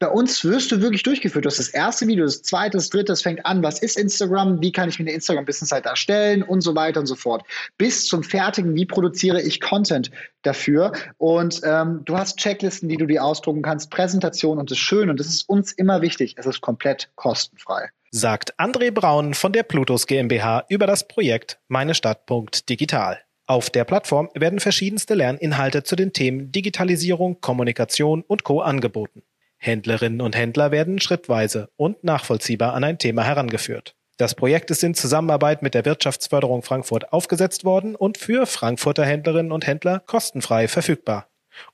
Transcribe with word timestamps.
bei 0.00 0.08
uns 0.08 0.42
wirst 0.44 0.72
du 0.72 0.80
wirklich 0.80 1.02
durchgeführt. 1.02 1.44
Du 1.44 1.50
hast 1.50 1.58
das 1.58 1.68
erste 1.68 2.06
Video, 2.06 2.24
das 2.24 2.42
zweite, 2.42 2.78
das 2.78 2.88
dritte, 2.88 3.12
das 3.12 3.20
fängt 3.20 3.44
an, 3.44 3.62
was 3.62 3.80
ist 3.80 3.98
Instagram, 3.98 4.60
wie 4.62 4.72
kann 4.72 4.88
ich 4.88 4.98
mir 4.98 5.04
eine 5.04 5.12
Instagram-Business-Seite 5.12 5.90
erstellen 5.90 6.42
und 6.42 6.62
so 6.62 6.74
weiter 6.74 7.00
und 7.00 7.06
so 7.06 7.14
fort. 7.14 7.44
Bis 7.76 8.06
zum 8.06 8.22
fertigen, 8.22 8.74
wie 8.74 8.86
produziere 8.86 9.42
ich 9.42 9.60
Content 9.60 10.10
dafür. 10.40 10.92
Und 11.18 11.60
ähm, 11.64 12.00
du 12.06 12.16
hast 12.16 12.38
Checklisten, 12.38 12.88
die 12.88 12.96
du 12.96 13.06
dir 13.06 13.22
ausdrucken 13.22 13.60
kannst, 13.60 13.90
Präsentation 13.90 14.58
und 14.58 14.70
das 14.70 14.78
ist 14.78 14.84
schön 14.84 15.10
und 15.10 15.20
das 15.20 15.26
ist 15.26 15.46
uns 15.48 15.70
immer 15.72 16.00
wichtig. 16.00 16.34
Es 16.38 16.46
ist 16.46 16.62
komplett 16.62 17.10
kostenfrei. 17.16 17.90
Sagt 18.10 18.58
André 18.58 18.90
Braun 18.90 19.34
von 19.34 19.52
der 19.52 19.64
Plutus 19.64 20.06
GmbH 20.06 20.64
über 20.70 20.86
das 20.86 21.06
Projekt 21.06 21.58
Meine 21.68 21.92
Digital. 21.92 23.18
Auf 23.46 23.68
der 23.68 23.84
Plattform 23.84 24.30
werden 24.34 24.60
verschiedenste 24.60 25.14
Lerninhalte 25.14 25.82
zu 25.82 25.94
den 25.94 26.14
Themen 26.14 26.52
Digitalisierung, 26.52 27.40
Kommunikation 27.40 28.22
und 28.22 28.44
Co. 28.44 28.60
angeboten. 28.60 29.22
Händlerinnen 29.62 30.22
und 30.22 30.34
Händler 30.34 30.70
werden 30.70 31.00
schrittweise 31.00 31.68
und 31.76 32.02
nachvollziehbar 32.02 32.72
an 32.72 32.82
ein 32.82 32.98
Thema 32.98 33.24
herangeführt. 33.24 33.94
Das 34.16 34.34
Projekt 34.34 34.70
ist 34.70 34.82
in 34.82 34.94
Zusammenarbeit 34.94 35.62
mit 35.62 35.74
der 35.74 35.84
Wirtschaftsförderung 35.84 36.62
Frankfurt 36.62 37.12
aufgesetzt 37.12 37.64
worden 37.64 37.94
und 37.94 38.16
für 38.16 38.46
Frankfurter 38.46 39.04
Händlerinnen 39.04 39.52
und 39.52 39.66
Händler 39.66 40.00
kostenfrei 40.00 40.66
verfügbar. 40.66 41.28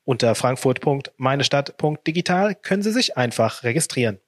Unter 0.04 0.34
frankfurt.meinestadt.digital 0.34 2.56
können 2.56 2.82
Sie 2.82 2.92
sich 2.92 3.16
einfach 3.16 3.62
registrieren. 3.62 4.18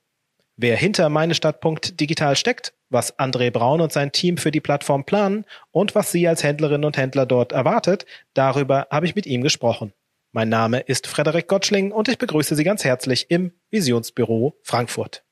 Wer 0.56 0.76
hinter 0.76 1.08
meinestadt.digital 1.08 2.36
steckt, 2.36 2.74
was 2.90 3.18
André 3.18 3.50
Braun 3.50 3.80
und 3.80 3.92
sein 3.92 4.12
Team 4.12 4.36
für 4.36 4.52
die 4.52 4.60
Plattform 4.60 5.04
planen 5.04 5.44
und 5.72 5.96
was 5.96 6.12
Sie 6.12 6.26
als 6.26 6.44
Händlerinnen 6.44 6.84
und 6.84 6.96
Händler 6.96 7.26
dort 7.26 7.52
erwartet, 7.52 8.06
darüber 8.34 8.86
habe 8.90 9.06
ich 9.06 9.14
mit 9.14 9.26
ihm 9.26 9.42
gesprochen. 9.42 9.92
Mein 10.38 10.50
Name 10.50 10.78
ist 10.78 11.08
Frederik 11.08 11.48
Gottschling 11.48 11.90
und 11.90 12.06
ich 12.06 12.16
begrüße 12.16 12.54
Sie 12.54 12.62
ganz 12.62 12.84
herzlich 12.84 13.28
im 13.28 13.50
Visionsbüro 13.72 14.56
Frankfurt. 14.62 15.24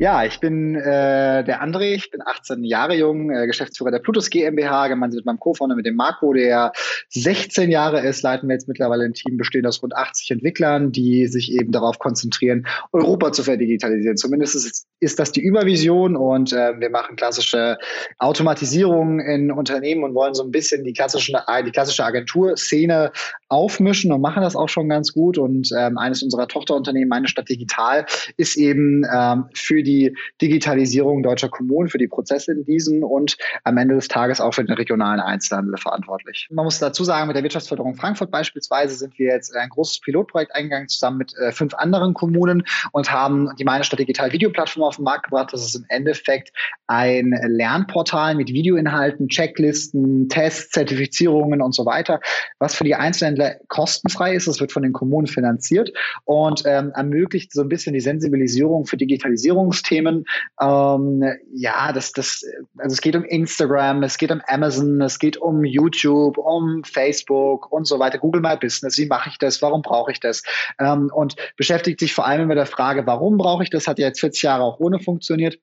Ja, 0.00 0.24
ich 0.24 0.40
bin 0.40 0.76
äh, 0.76 1.44
der 1.44 1.62
André, 1.62 1.92
ich 1.92 2.10
bin 2.10 2.22
18 2.24 2.64
Jahre 2.64 2.94
jung, 2.94 3.30
äh, 3.30 3.46
Geschäftsführer 3.46 3.90
der 3.90 3.98
Plutus 3.98 4.30
GmbH, 4.30 4.88
gemeinsam 4.88 5.18
mit 5.18 5.26
meinem 5.26 5.38
Co-Founder, 5.38 5.76
mit 5.76 5.84
dem 5.84 5.94
Marco, 5.94 6.32
der 6.32 6.72
16 7.10 7.70
Jahre 7.70 8.00
ist, 8.00 8.22
leiten 8.22 8.48
wir 8.48 8.54
jetzt 8.54 8.66
mittlerweile 8.66 9.04
ein 9.04 9.12
Team 9.12 9.36
bestehend 9.36 9.66
aus 9.66 9.82
rund 9.82 9.94
80 9.94 10.30
Entwicklern, 10.30 10.90
die 10.90 11.26
sich 11.26 11.52
eben 11.52 11.70
darauf 11.70 11.98
konzentrieren, 11.98 12.66
Europa 12.92 13.32
zu 13.32 13.42
verdigitalisieren. 13.42 14.16
Zumindest 14.16 14.54
ist, 14.54 14.86
ist 15.00 15.18
das 15.18 15.32
die 15.32 15.42
Übervision 15.42 16.16
und 16.16 16.54
äh, 16.54 16.80
wir 16.80 16.88
machen 16.88 17.16
klassische 17.16 17.76
Automatisierung 18.18 19.20
in 19.20 19.52
Unternehmen 19.52 20.04
und 20.04 20.14
wollen 20.14 20.32
so 20.32 20.42
ein 20.42 20.50
bisschen 20.50 20.82
die, 20.82 20.94
klassischen, 20.94 21.36
äh, 21.46 21.62
die 21.62 21.72
klassische 21.72 22.06
Agenturszene 22.06 23.12
aufmischen 23.50 24.12
und 24.12 24.22
machen 24.22 24.42
das 24.42 24.56
auch 24.56 24.70
schon 24.70 24.88
ganz 24.88 25.12
gut. 25.12 25.36
Und 25.36 25.68
ähm, 25.76 25.98
eines 25.98 26.22
unserer 26.22 26.48
Tochterunternehmen, 26.48 27.10
meine 27.10 27.28
Stadt 27.28 27.50
Digital, 27.50 28.06
ist 28.38 28.56
eben 28.56 29.04
ähm, 29.14 29.44
für 29.52 29.82
die 29.82 29.89
die 29.90 30.16
Digitalisierung 30.40 31.22
deutscher 31.22 31.48
Kommunen, 31.48 31.88
für 31.88 31.98
die 31.98 32.08
Prozesse 32.08 32.52
in 32.52 32.64
diesen 32.64 33.02
und 33.02 33.36
am 33.64 33.76
Ende 33.76 33.96
des 33.96 34.08
Tages 34.08 34.40
auch 34.40 34.54
für 34.54 34.64
den 34.64 34.74
regionalen 34.74 35.20
Einzelhandel 35.20 35.76
verantwortlich. 35.76 36.48
Man 36.50 36.64
muss 36.64 36.78
dazu 36.78 37.04
sagen, 37.04 37.26
mit 37.26 37.36
der 37.36 37.42
Wirtschaftsförderung 37.42 37.94
Frankfurt 37.94 38.30
beispielsweise 38.30 38.94
sind 38.94 39.18
wir 39.18 39.32
jetzt 39.32 39.54
ein 39.54 39.68
großes 39.68 40.00
Pilotprojekt 40.00 40.54
eingegangen, 40.54 40.88
zusammen 40.88 41.18
mit 41.18 41.34
äh, 41.36 41.52
fünf 41.52 41.74
anderen 41.74 42.14
Kommunen 42.14 42.62
und 42.92 43.10
haben 43.10 43.50
die 43.58 43.64
Meine 43.64 43.84
Stadt 43.84 43.98
Digital 43.98 44.32
Videoplattform 44.32 44.84
auf 44.84 44.96
den 44.96 45.04
Markt 45.04 45.24
gebracht. 45.24 45.52
Das 45.52 45.64
ist 45.64 45.74
im 45.74 45.84
Endeffekt 45.88 46.52
ein 46.86 47.34
Lernportal 47.48 48.34
mit 48.34 48.48
Videoinhalten, 48.48 49.28
Checklisten, 49.28 50.28
Tests, 50.28 50.70
Zertifizierungen 50.70 51.60
und 51.62 51.74
so 51.74 51.84
weiter, 51.84 52.20
was 52.58 52.74
für 52.74 52.84
die 52.84 52.94
Einzelhändler 52.94 53.56
kostenfrei 53.68 54.34
ist. 54.34 54.46
Das 54.46 54.60
wird 54.60 54.72
von 54.72 54.82
den 54.82 54.92
Kommunen 54.92 55.26
finanziert 55.26 55.92
und 56.24 56.62
ähm, 56.66 56.92
ermöglicht 56.94 57.52
so 57.52 57.62
ein 57.62 57.68
bisschen 57.68 57.94
die 57.94 58.00
Sensibilisierung 58.00 58.86
für 58.86 58.96
Digitalisierung 58.96 59.72
Themen. 59.82 60.24
Ähm, 60.60 61.22
ja, 61.52 61.92
das, 61.92 62.12
das, 62.12 62.44
also 62.78 62.94
es 62.94 63.00
geht 63.00 63.16
um 63.16 63.24
Instagram, 63.24 64.02
es 64.02 64.18
geht 64.18 64.30
um 64.30 64.40
Amazon, 64.46 65.00
es 65.00 65.18
geht 65.18 65.36
um 65.36 65.64
YouTube, 65.64 66.38
um 66.38 66.84
Facebook 66.84 67.70
und 67.72 67.86
so 67.86 67.98
weiter. 67.98 68.18
Google 68.18 68.42
My 68.42 68.56
Business, 68.56 68.98
wie 68.98 69.06
mache 69.06 69.30
ich 69.30 69.38
das? 69.38 69.62
Warum 69.62 69.82
brauche 69.82 70.12
ich 70.12 70.20
das? 70.20 70.42
Ähm, 70.78 71.10
und 71.14 71.36
beschäftigt 71.56 72.00
sich 72.00 72.14
vor 72.14 72.26
allem 72.26 72.48
mit 72.48 72.56
der 72.56 72.66
Frage, 72.66 73.06
warum 73.06 73.36
brauche 73.36 73.62
ich 73.62 73.70
das? 73.70 73.86
Hat 73.86 73.98
ja 73.98 74.08
jetzt 74.08 74.20
40 74.20 74.42
Jahre 74.42 74.64
auch 74.64 74.80
ohne 74.80 75.00
funktioniert 75.00 75.58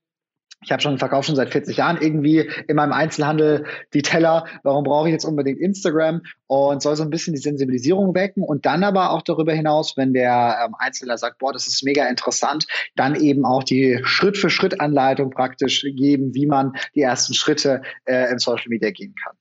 ich 0.63 0.72
habe 0.72 0.81
schon 0.81 0.97
verkauft 0.97 1.28
schon 1.28 1.35
seit 1.35 1.52
40 1.52 1.78
Jahren 1.78 1.97
irgendwie 2.02 2.50
in 2.68 2.75
meinem 2.75 2.91
Einzelhandel 2.91 3.66
die 3.94 4.02
Teller. 4.02 4.46
Warum 4.63 4.84
brauche 4.84 5.08
ich 5.08 5.13
jetzt 5.13 5.24
unbedingt 5.24 5.59
Instagram? 5.59 6.22
Und 6.47 6.81
soll 6.81 6.96
so 6.96 7.03
ein 7.03 7.09
bisschen 7.09 7.35
die 7.35 7.41
Sensibilisierung 7.41 8.16
wecken 8.16 8.44
und 8.44 8.66
dann 8.66 8.84
aber 8.84 9.12
auch 9.12 9.22
darüber 9.22 9.53
hinaus, 9.53 9.96
wenn 9.97 10.13
der 10.13 10.58
ähm, 10.66 10.75
Einzelner 10.80 11.18
sagt, 11.18 11.38
boah, 11.38 11.53
das 11.53 11.68
ist 11.68 11.84
mega 11.84 12.08
interessant, 12.08 12.66
dann 12.96 13.16
eben 13.16 13.46
auch 13.46 13.63
die 13.63 14.00
Schritt-für-Schritt-Anleitung 14.03 15.30
praktisch 15.30 15.81
geben, 15.84 16.34
wie 16.34 16.47
man 16.47 16.74
die 16.96 17.02
ersten 17.02 17.34
Schritte 17.34 17.81
äh, 18.06 18.31
in 18.31 18.40
Social 18.40 18.69
Media 18.69 18.91
gehen 18.91 19.14
kann 19.24 19.35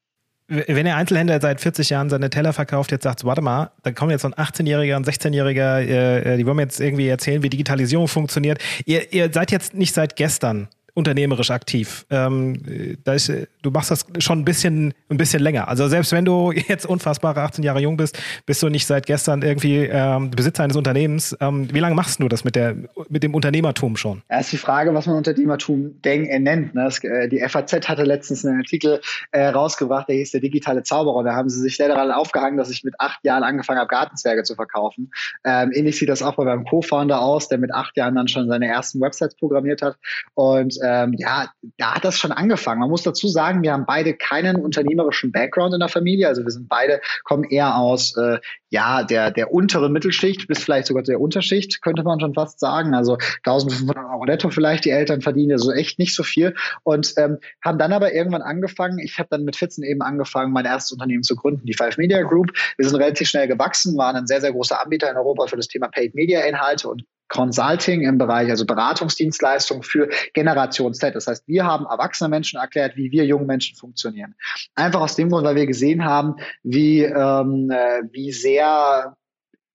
wenn 0.49 0.85
der 0.85 0.95
Einzelhändler 0.95 1.41
seit 1.41 1.61
40 1.61 1.91
Jahren 1.91 2.09
seine 2.09 2.31
Teller 2.31 2.53
verkauft, 2.53 2.93
jetzt 2.93 3.03
sagt, 3.03 3.25
warte 3.25 3.43
mal, 3.43 3.73
dann 3.83 3.97
kommen 3.97 4.13
jetzt 4.13 4.23
so 4.23 4.29
ein 4.29 4.35
18-Jähriger, 4.35 4.95
ein 4.95 5.05
16-Jähriger, 5.05 5.81
äh, 5.81 6.35
äh, 6.35 6.37
die 6.37 6.47
wollen 6.47 6.55
mir 6.55 6.63
jetzt 6.63 6.81
irgendwie 6.81 7.09
erzählen, 7.09 7.43
wie 7.43 7.49
Digitalisierung 7.49 8.07
funktioniert. 8.07 8.61
Ihr, 8.85 9.13
ihr 9.13 9.33
seid 9.33 9.51
jetzt 9.51 9.75
nicht 9.75 9.93
seit 9.93 10.15
gestern 10.15 10.69
unternehmerisch 10.97 11.51
aktiv. 11.51 12.07
Ähm, 12.09 12.97
da 13.05 13.13
ist, 13.13 13.31
du 13.63 13.71
machst 13.71 13.91
das 13.91 14.07
schon 14.19 14.41
ein 14.41 14.45
bisschen, 14.45 14.95
ein 15.11 15.19
bisschen 15.19 15.43
länger. 15.43 15.69
Also 15.69 15.89
selbst 15.89 16.13
wenn 16.13 16.25
du 16.25 16.53
jetzt 16.69 16.87
unfassbare 16.87 17.43
18 17.43 17.63
Jahre 17.63 17.81
jung 17.81 17.99
bist, 17.99 18.19
bist 18.47 18.63
du 18.63 18.71
nicht 18.71 18.87
seit 18.87 19.05
gestern 19.05 19.43
irgendwie 19.43 19.85
ähm, 19.85 20.31
Besitzer 20.31 20.65
eines 20.65 20.77
Unternehmens. 20.77 21.37
Ähm, 21.41 21.73
wie 21.73 21.81
lange 21.81 21.95
machst 21.95 22.21
du 22.21 22.29
das 22.29 22.45
mit, 22.45 22.57
der, 22.57 22.77
mit 23.11 23.23
dem 23.23 23.35
Unternehmertum 23.35 23.97
schon? 23.97 24.23
Ja, 24.31 24.41
ist 24.41 24.53
die 24.53 24.57
Frage, 24.57 24.95
was 24.95 25.07
man 25.07 25.17
Unternehmertum 25.17 26.01
denk, 26.01 26.31
äh, 26.31 26.39
nennt. 26.39 26.75
Ne? 26.75 26.85
Das, 26.85 27.05
äh, 27.05 27.29
die 27.29 27.47
FAZ 27.47 27.89
hatte 27.89 28.05
letztens 28.05 28.47
einen 28.47 28.59
Artikel 28.59 29.01
äh, 29.33 29.49
rausgebracht, 29.49 30.09
der 30.09 30.17
hieß 30.17 30.31
der 30.31 30.41
digitale 30.41 30.83
Zauberer. 30.83 31.25
Da 31.25 31.35
haben 31.35 31.51
sie 31.51 31.61
sich 31.61 31.77
sehr 31.77 31.89
daran 31.89 32.11
aufgehangen, 32.11 32.57
dass 32.57 32.71
ich 32.71 32.85
mit 32.85 32.95
acht 32.99 33.23
Jahren 33.23 33.43
angefangen 33.43 33.81
habe, 33.81 33.89
Gartenzwerge 33.89 34.45
zu 34.45 34.55
verkaufen. 34.55 35.11
Ähm, 35.45 35.73
ähnlich 35.75 35.99
sieht 35.99 36.09
das 36.09 36.23
auch 36.23 36.37
bei 36.37 36.45
meinem 36.45 36.65
Co-Founder 36.65 37.21
aus, 37.21 37.49
der 37.49 37.59
mit 37.59 37.75
acht 37.75 37.99
Jahren 37.99 38.15
dann 38.15 38.29
schon 38.29 38.49
seine 38.49 38.67
ersten 38.67 38.99
Websites 39.03 39.37
programmiert 39.37 39.83
hat. 39.83 39.97
Und 40.33 40.79
ähm, 40.87 41.15
ja, 41.19 41.49
da 41.79 41.95
hat 41.95 42.05
das 42.05 42.19
schon 42.19 42.33
angefangen. 42.33 42.81
Man 42.81 42.91
muss 42.91 43.03
dazu 43.03 43.27
sagen, 43.29 43.63
wir 43.63 43.73
haben 43.73 43.87
beide 43.87 44.15
keinen 44.15 44.57
unternehmerischen 44.57 45.33
Background 45.33 45.75
in 45.75 45.81
der 45.81 45.89
Familie. 45.89 46.29
Also 46.29 46.45
wir 46.45 46.51
sind 46.51 46.69
beide, 46.69 47.01
kommen 47.25 47.45
eher 47.45 47.77
aus 47.77 48.17
äh, 48.17 48.39
ja, 48.71 49.03
der, 49.03 49.31
der 49.31 49.53
unteren 49.53 49.93
Mittelschicht 49.93 50.47
bis 50.49 50.63
vielleicht 50.63 50.87
sogar 50.87 51.03
der 51.03 51.21
Unterschicht, 51.21 51.83
könnte 51.83 52.03
man 52.03 52.21
schon 52.21 52.35
fast 52.35 52.61
sagen. 52.61 52.95
Also 52.95 53.19
1500 53.45 53.97
Euro 53.97 54.25
netto 54.25 54.51
vielleicht 54.51 54.85
die 54.85 54.91
Eltern 54.91 55.23
verdienen, 55.23 55.53
also 55.53 55.73
echt 55.73 55.99
nicht 55.99 56.15
so 56.15 56.23
viel. 56.23 56.55
Und 56.85 57.15
ähm, 57.17 57.39
haben 57.65 57.79
dann 57.79 57.93
aber 57.93 58.13
irgendwann 58.13 58.43
angefangen, 58.43 58.99
ich 58.99 59.19
habe 59.19 59.29
dann 59.31 59.45
mit 59.45 59.57
14 59.57 59.83
eben 59.85 60.03
angefangen, 60.03 60.53
mein 60.53 60.65
erstes 60.65 60.93
Unternehmen 60.93 61.23
zu 61.23 61.37
gründen, 61.37 61.67
die 61.67 61.75
Five 61.75 61.97
Media 61.97 62.23
Group. 62.23 62.53
Wir 62.77 62.89
sind 62.89 62.97
relativ 62.97 63.29
schnell 63.29 63.49
gewachsen, 63.49 63.97
waren 63.97 64.17
ein 64.17 64.27
sehr, 64.27 64.41
sehr 64.41 64.53
großer 64.53 64.83
Anbieter 64.83 65.11
in 65.11 65.17
Europa 65.17 65.47
für 65.47 65.57
das 65.57 65.69
Thema 65.69 65.89
Paid 65.89 66.15
Media 66.15 66.41
Inhalte 66.41 66.89
und 66.89 67.05
Consulting 67.29 68.03
im 68.03 68.19
Bereich, 68.19 68.51
also 68.51 68.67
Beratungsdienstleistung 68.67 69.83
für 69.83 70.09
Generation 70.35 70.95
Z. 70.95 71.15
Das 71.15 71.27
heißt, 71.27 71.47
wir 71.47 71.65
haben 71.65 71.87
erwachsene 71.87 72.29
Menschen 72.29 72.59
erklärt, 72.59 72.97
wie 72.97 73.11
wir 73.11 73.25
jungen 73.25 73.47
Menschen 73.47 73.77
funktionieren. 73.77 74.35
Einfach 74.75 75.01
aus 75.01 75.17
dem 75.17 75.31
Grund, 75.31 75.45
weil 75.45 75.57
wir 75.57 75.67
gesehen 75.67 76.05
haben, 76.05 76.37
wie, 76.63 77.03
ähm, 77.03 77.71
äh, 77.71 78.03
wie 78.13 78.33
sehr 78.33 79.17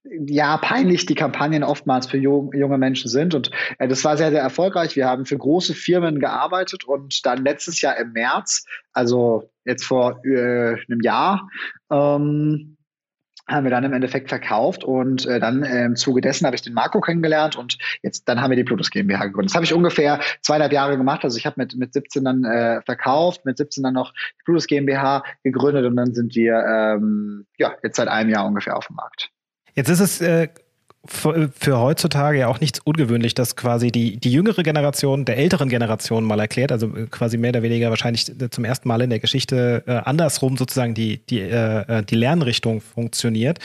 ja, 0.04 0.58
peinlich 0.58 1.06
die 1.06 1.16
Kampagnen 1.16 1.64
oftmals 1.64 2.08
für 2.08 2.18
junge 2.18 2.78
Menschen 2.78 3.10
sind. 3.10 3.36
Und 3.36 3.52
äh, 3.78 3.88
das 3.88 4.04
war 4.04 4.18
sehr, 4.18 4.32
sehr 4.32 4.42
erfolgreich. 4.42 4.96
Wir 4.96 5.08
haben 5.08 5.26
für 5.26 5.38
große 5.38 5.76
Firmen 5.76 6.20
gearbeitet 6.20 6.86
und 6.86 7.26
dann 7.26 7.44
letztes 7.44 7.82
Jahr 7.82 7.98
im 7.98 8.14
März, 8.14 8.66
also 8.94 9.50
jetzt 9.64 9.86
vor 9.86 10.22
äh, 10.26 10.76
einem 10.90 11.02
Jahr, 11.02 11.48
ähm, 11.92 12.78
haben 13.52 13.64
wir 13.64 13.72
dann 13.72 13.84
im 13.84 13.94
Endeffekt 13.94 14.30
verkauft 14.30 14.84
und 14.84 15.26
äh, 15.26 15.40
dann 15.40 15.64
äh, 15.64 15.86
im 15.86 15.96
Zuge 15.96 16.22
dessen 16.22 16.46
habe 16.46 16.56
ich 16.56 16.62
den 16.62 16.74
Marco 16.74 17.02
kennengelernt 17.02 17.56
und 17.56 17.78
jetzt 18.02 18.28
dann 18.28 18.42
haben 18.42 18.52
wir 18.52 18.58
die 18.58 18.64
Plutus 18.64 18.90
GmbH 18.90 19.26
gegründet. 19.26 19.52
Das 19.52 19.56
habe 19.56 19.66
ich 19.66 19.74
ungefähr 19.74 20.20
zweieinhalb 20.42 20.72
Jahre 20.72 20.98
gemacht. 20.98 21.24
Also 21.24 21.38
ich 21.38 21.46
habe 21.46 21.56
mit, 21.58 21.76
mit 21.76 21.94
17 21.94 22.24
dann 22.24 22.44
äh, 22.46 22.82
verkauft, 22.82 23.46
mit 23.46 23.58
17 23.58 23.84
dann 23.84 23.94
noch 23.94 24.14
die 24.14 24.44
Plutus 24.46 24.68
GmbH 24.68 25.24
gegründet 25.44 25.86
und 25.86 25.96
dann 25.96 26.14
sind 26.14 26.36
wir 26.36 26.64
ähm, 26.66 27.46
ja 27.58 27.74
jetzt 27.84 27.98
seit 27.98 28.08
einem 28.08 28.30
Jahr 28.30 28.46
ungefähr 28.46 28.78
auf 28.78 28.88
dem 28.88 28.96
Markt. 28.96 29.30
Jetzt 29.74 29.90
ist 29.90 30.00
es 30.00 30.22
äh, 30.22 30.50
für, 31.06 31.50
für, 31.58 31.80
heutzutage 31.80 32.40
ja 32.40 32.48
auch 32.48 32.60
nichts 32.60 32.80
ungewöhnlich, 32.80 33.34
dass 33.34 33.56
quasi 33.56 33.92
die, 33.92 34.18
die 34.18 34.32
jüngere 34.32 34.62
Generation 34.62 35.26
der 35.26 35.38
älteren 35.38 35.68
Generation 35.68 36.24
mal 36.24 36.40
erklärt, 36.40 36.72
also 36.72 36.96
äh, 36.96 37.08
quasi 37.08 37.38
mehr 37.38 37.50
oder 37.50 37.64
weniger 37.64 37.90
wahrscheinlich 37.90 38.32
zum 38.52 38.66
ersten 38.66 38.88
Mal 38.88 39.02
in 39.02 39.10
der 39.10 39.20
Geschichte 39.20 39.84
äh, 39.88 39.92
andersrum 39.92 40.58
sozusagen 40.58 40.94
die, 40.94 41.18
die, 41.26 41.40
äh, 41.40 42.00
äh, 42.00 42.04
die 42.04 42.16
Lernrichtung 42.16 42.82
funktioniert. 42.82 43.60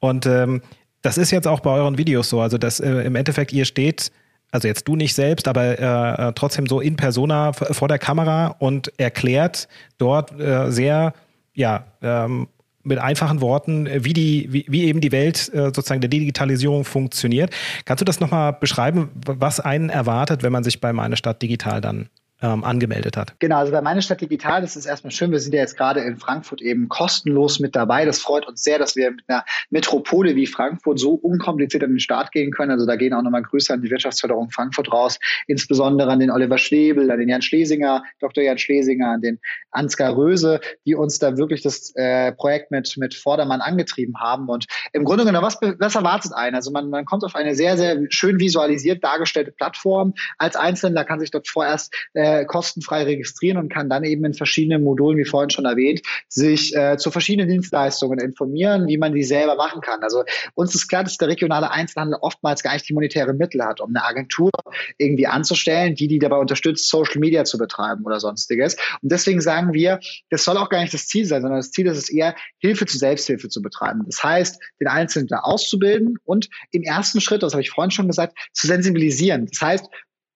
Und 0.00 0.26
ähm, 0.26 0.60
das 1.00 1.16
ist 1.16 1.30
jetzt 1.30 1.48
auch 1.48 1.60
bei 1.60 1.70
euren 1.70 1.96
Videos 1.96 2.28
so, 2.28 2.40
also 2.40 2.58
dass 2.58 2.78
äh, 2.78 2.90
im 2.90 3.16
Endeffekt 3.16 3.52
ihr 3.52 3.64
steht, 3.64 4.12
also 4.50 4.68
jetzt 4.68 4.86
du 4.86 4.94
nicht 4.94 5.14
selbst, 5.14 5.48
aber 5.48 5.78
äh, 5.78 6.28
äh 6.28 6.32
trotzdem 6.34 6.66
so 6.66 6.80
in 6.80 6.96
persona 6.96 7.54
vor 7.54 7.88
der 7.88 7.98
Kamera 7.98 8.48
und 8.58 8.92
erklärt 8.98 9.66
dort 9.96 10.38
äh, 10.38 10.70
sehr 10.70 11.14
ja, 11.54 11.84
ähm, 12.02 12.48
mit 12.84 12.98
einfachen 12.98 13.40
Worten, 13.40 13.86
äh, 13.86 14.04
wie 14.04 14.12
die, 14.12 14.52
wie, 14.52 14.66
wie 14.68 14.84
eben 14.84 15.00
die 15.00 15.12
Welt 15.12 15.50
äh, 15.52 15.66
sozusagen 15.66 16.00
der 16.00 16.10
Digitalisierung 16.10 16.84
funktioniert. 16.84 17.50
Kannst 17.84 18.00
du 18.00 18.04
das 18.04 18.20
nochmal 18.20 18.52
beschreiben, 18.52 19.10
was 19.26 19.60
einen 19.60 19.88
erwartet, 19.88 20.42
wenn 20.42 20.52
man 20.52 20.64
sich 20.64 20.80
bei 20.80 20.92
meine 20.92 21.16
Stadt 21.16 21.42
digital 21.42 21.80
dann 21.80 22.08
ähm, 22.42 22.64
angemeldet 22.64 23.16
hat. 23.16 23.34
Genau, 23.38 23.58
also 23.58 23.72
bei 23.72 23.80
Meine 23.80 24.02
Stadt 24.02 24.20
Digital, 24.20 24.60
das 24.60 24.76
ist 24.76 24.86
erstmal 24.86 25.12
schön. 25.12 25.30
Wir 25.30 25.38
sind 25.38 25.54
ja 25.54 25.60
jetzt 25.60 25.76
gerade 25.76 26.00
in 26.00 26.18
Frankfurt 26.18 26.60
eben 26.60 26.88
kostenlos 26.88 27.60
mit 27.60 27.76
dabei. 27.76 28.04
Das 28.04 28.18
freut 28.18 28.46
uns 28.46 28.62
sehr, 28.62 28.78
dass 28.78 28.96
wir 28.96 29.12
mit 29.12 29.24
einer 29.28 29.44
Metropole 29.70 30.34
wie 30.34 30.46
Frankfurt 30.46 30.98
so 30.98 31.12
unkompliziert 31.14 31.84
an 31.84 31.90
den 31.90 32.00
Start 32.00 32.32
gehen 32.32 32.50
können. 32.50 32.72
Also 32.72 32.86
da 32.86 32.96
gehen 32.96 33.14
auch 33.14 33.22
nochmal 33.22 33.42
Grüße 33.42 33.72
an 33.72 33.82
die 33.82 33.90
Wirtschaftsförderung 33.90 34.50
Frankfurt 34.50 34.92
raus, 34.92 35.18
insbesondere 35.46 36.10
an 36.10 36.18
den 36.18 36.30
Oliver 36.30 36.58
Schwebel, 36.58 37.10
an 37.10 37.18
den 37.18 37.28
Jan 37.28 37.42
Schlesinger, 37.42 38.02
Dr. 38.20 38.42
Jan 38.42 38.58
Schlesinger, 38.58 39.10
an 39.10 39.20
den 39.20 39.38
Ansgar 39.70 40.16
Röse, 40.16 40.60
die 40.84 40.94
uns 40.94 41.18
da 41.18 41.36
wirklich 41.36 41.62
das 41.62 41.92
äh, 41.94 42.32
Projekt 42.32 42.70
mit, 42.70 42.96
mit 42.96 43.14
Vordermann 43.14 43.60
angetrieben 43.60 44.18
haben. 44.20 44.48
Und 44.48 44.66
im 44.92 45.04
Grunde 45.04 45.24
genommen, 45.24 45.46
was, 45.46 45.58
was 45.78 45.94
erwartet 45.94 46.32
einen? 46.34 46.56
Also 46.56 46.70
man, 46.72 46.90
man 46.90 47.04
kommt 47.04 47.24
auf 47.24 47.36
eine 47.36 47.54
sehr, 47.54 47.76
sehr 47.76 47.98
schön 48.08 48.40
visualisiert 48.40 49.04
dargestellte 49.04 49.52
Plattform. 49.52 50.14
Als 50.38 50.56
Einzelner 50.56 51.04
kann 51.04 51.20
sich 51.20 51.30
dort 51.30 51.48
vorerst 51.48 51.94
äh, 52.14 52.31
äh, 52.32 52.44
kostenfrei 52.44 53.04
registrieren 53.04 53.58
und 53.58 53.72
kann 53.72 53.88
dann 53.88 54.04
eben 54.04 54.24
in 54.24 54.34
verschiedenen 54.34 54.82
Modulen, 54.82 55.18
wie 55.18 55.24
vorhin 55.24 55.50
schon 55.50 55.64
erwähnt, 55.64 56.02
sich 56.28 56.74
äh, 56.74 56.96
zu 56.96 57.10
verschiedenen 57.10 57.48
Dienstleistungen 57.48 58.18
informieren, 58.18 58.86
wie 58.86 58.98
man 58.98 59.14
die 59.14 59.22
selber 59.22 59.56
machen 59.56 59.80
kann. 59.80 60.02
Also 60.02 60.24
uns 60.54 60.74
ist 60.74 60.88
klar, 60.88 61.04
dass 61.04 61.16
der 61.16 61.28
regionale 61.28 61.70
Einzelhandel 61.70 62.18
oftmals 62.20 62.62
gar 62.62 62.74
nicht 62.74 62.88
die 62.88 62.94
monetären 62.94 63.36
Mittel 63.36 63.62
hat, 63.64 63.80
um 63.80 63.90
eine 63.90 64.04
Agentur 64.04 64.50
irgendwie 64.98 65.26
anzustellen, 65.26 65.94
die 65.94 66.08
die 66.08 66.18
dabei 66.18 66.38
unterstützt, 66.38 66.88
Social 66.88 67.20
Media 67.20 67.44
zu 67.44 67.58
betreiben 67.58 68.04
oder 68.04 68.20
sonstiges. 68.20 68.76
Und 69.02 69.12
deswegen 69.12 69.40
sagen 69.40 69.72
wir, 69.72 70.00
das 70.30 70.44
soll 70.44 70.56
auch 70.56 70.68
gar 70.68 70.80
nicht 70.80 70.94
das 70.94 71.06
Ziel 71.06 71.26
sein, 71.26 71.42
sondern 71.42 71.60
das 71.60 71.70
Ziel 71.70 71.86
ist 71.86 71.98
es 71.98 72.08
eher, 72.08 72.34
Hilfe 72.58 72.86
zur 72.86 72.98
Selbsthilfe 72.98 73.48
zu 73.48 73.62
betreiben. 73.62 74.02
Das 74.06 74.22
heißt, 74.22 74.60
den 74.80 74.88
Einzelnen 74.88 75.32
auszubilden 75.32 76.18
und 76.24 76.48
im 76.70 76.82
ersten 76.82 77.20
Schritt, 77.20 77.42
das 77.42 77.52
habe 77.52 77.62
ich 77.62 77.70
vorhin 77.70 77.90
schon 77.90 78.08
gesagt, 78.08 78.36
zu 78.52 78.66
sensibilisieren. 78.66 79.46
Das 79.46 79.60
heißt, 79.60 79.86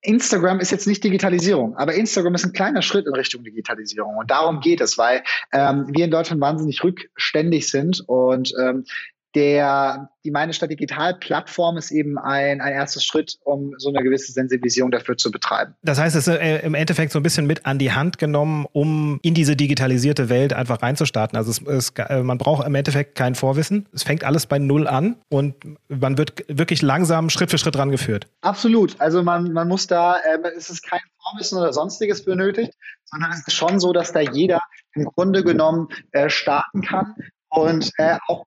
Instagram 0.01 0.59
ist 0.59 0.71
jetzt 0.71 0.87
nicht 0.87 1.03
Digitalisierung, 1.03 1.75
aber 1.75 1.93
Instagram 1.95 2.35
ist 2.35 2.45
ein 2.45 2.53
kleiner 2.53 2.81
Schritt 2.81 3.07
in 3.07 3.13
Richtung 3.13 3.43
Digitalisierung. 3.43 4.17
Und 4.17 4.29
darum 4.29 4.59
geht 4.59 4.79
es, 4.79 4.97
weil 4.97 5.23
ähm, 5.51 5.87
wir 5.89 6.05
in 6.05 6.11
Deutschland 6.11 6.41
wahnsinnig 6.41 6.83
rückständig 6.83 7.69
sind 7.69 8.03
und 8.07 8.53
ähm, 8.61 8.85
der, 9.37 10.09
die 10.25 10.31
Meine 10.31 10.51
Stadt 10.51 10.71
Digital 10.71 11.13
Plattform 11.13 11.77
ist 11.77 11.91
eben 11.91 12.17
ein, 12.17 12.59
ein 12.59 12.73
erster 12.73 12.99
Schritt, 12.99 13.37
um 13.43 13.75
so 13.77 13.89
eine 13.89 14.01
gewisse 14.01 14.31
Sensibilisierung 14.31 14.89
dafür 14.89 15.15
zu 15.15 15.29
betreiben. 15.29 15.75
Das 15.83 15.99
heißt, 15.99 16.15
es 16.15 16.27
ist 16.27 16.39
äh, 16.39 16.65
im 16.65 16.73
Endeffekt 16.73 17.11
so 17.11 17.19
ein 17.19 17.23
bisschen 17.23 17.45
mit 17.45 17.67
an 17.67 17.77
die 17.77 17.91
Hand 17.91 18.17
genommen, 18.17 18.65
um 18.71 19.19
in 19.21 19.35
diese 19.35 19.55
digitalisierte 19.55 20.29
Welt 20.29 20.53
einfach 20.53 20.81
reinzustarten. 20.81 21.37
Also 21.37 21.51
es, 21.51 21.61
es, 21.61 21.89
äh, 22.09 22.23
man 22.23 22.39
braucht 22.39 22.65
im 22.65 22.73
Endeffekt 22.73 23.13
kein 23.13 23.35
Vorwissen. 23.35 23.87
Es 23.93 24.01
fängt 24.01 24.23
alles 24.23 24.47
bei 24.47 24.57
Null 24.57 24.87
an 24.87 25.17
und 25.29 25.53
man 25.87 26.17
wird 26.17 26.43
wirklich 26.47 26.81
langsam 26.81 27.29
Schritt 27.29 27.51
für 27.51 27.59
Schritt 27.59 27.77
rangeführt. 27.77 28.25
Absolut. 28.41 28.99
Also 28.99 29.21
man, 29.21 29.53
man 29.53 29.67
muss 29.67 29.85
da, 29.85 30.15
äh, 30.17 30.39
es 30.57 30.71
ist 30.71 30.81
kein 30.81 31.01
Vorwissen 31.21 31.59
oder 31.59 31.73
sonstiges 31.73 32.25
benötigt, 32.25 32.73
sondern 33.05 33.33
es 33.33 33.45
ist 33.45 33.53
schon 33.53 33.79
so, 33.79 33.93
dass 33.93 34.11
da 34.13 34.21
jeder 34.21 34.61
im 34.93 35.05
Grunde 35.05 35.43
genommen 35.43 35.89
äh, 36.11 36.27
starten 36.27 36.81
kann 36.81 37.13
und 37.49 37.91
äh, 37.99 38.17
auch 38.27 38.45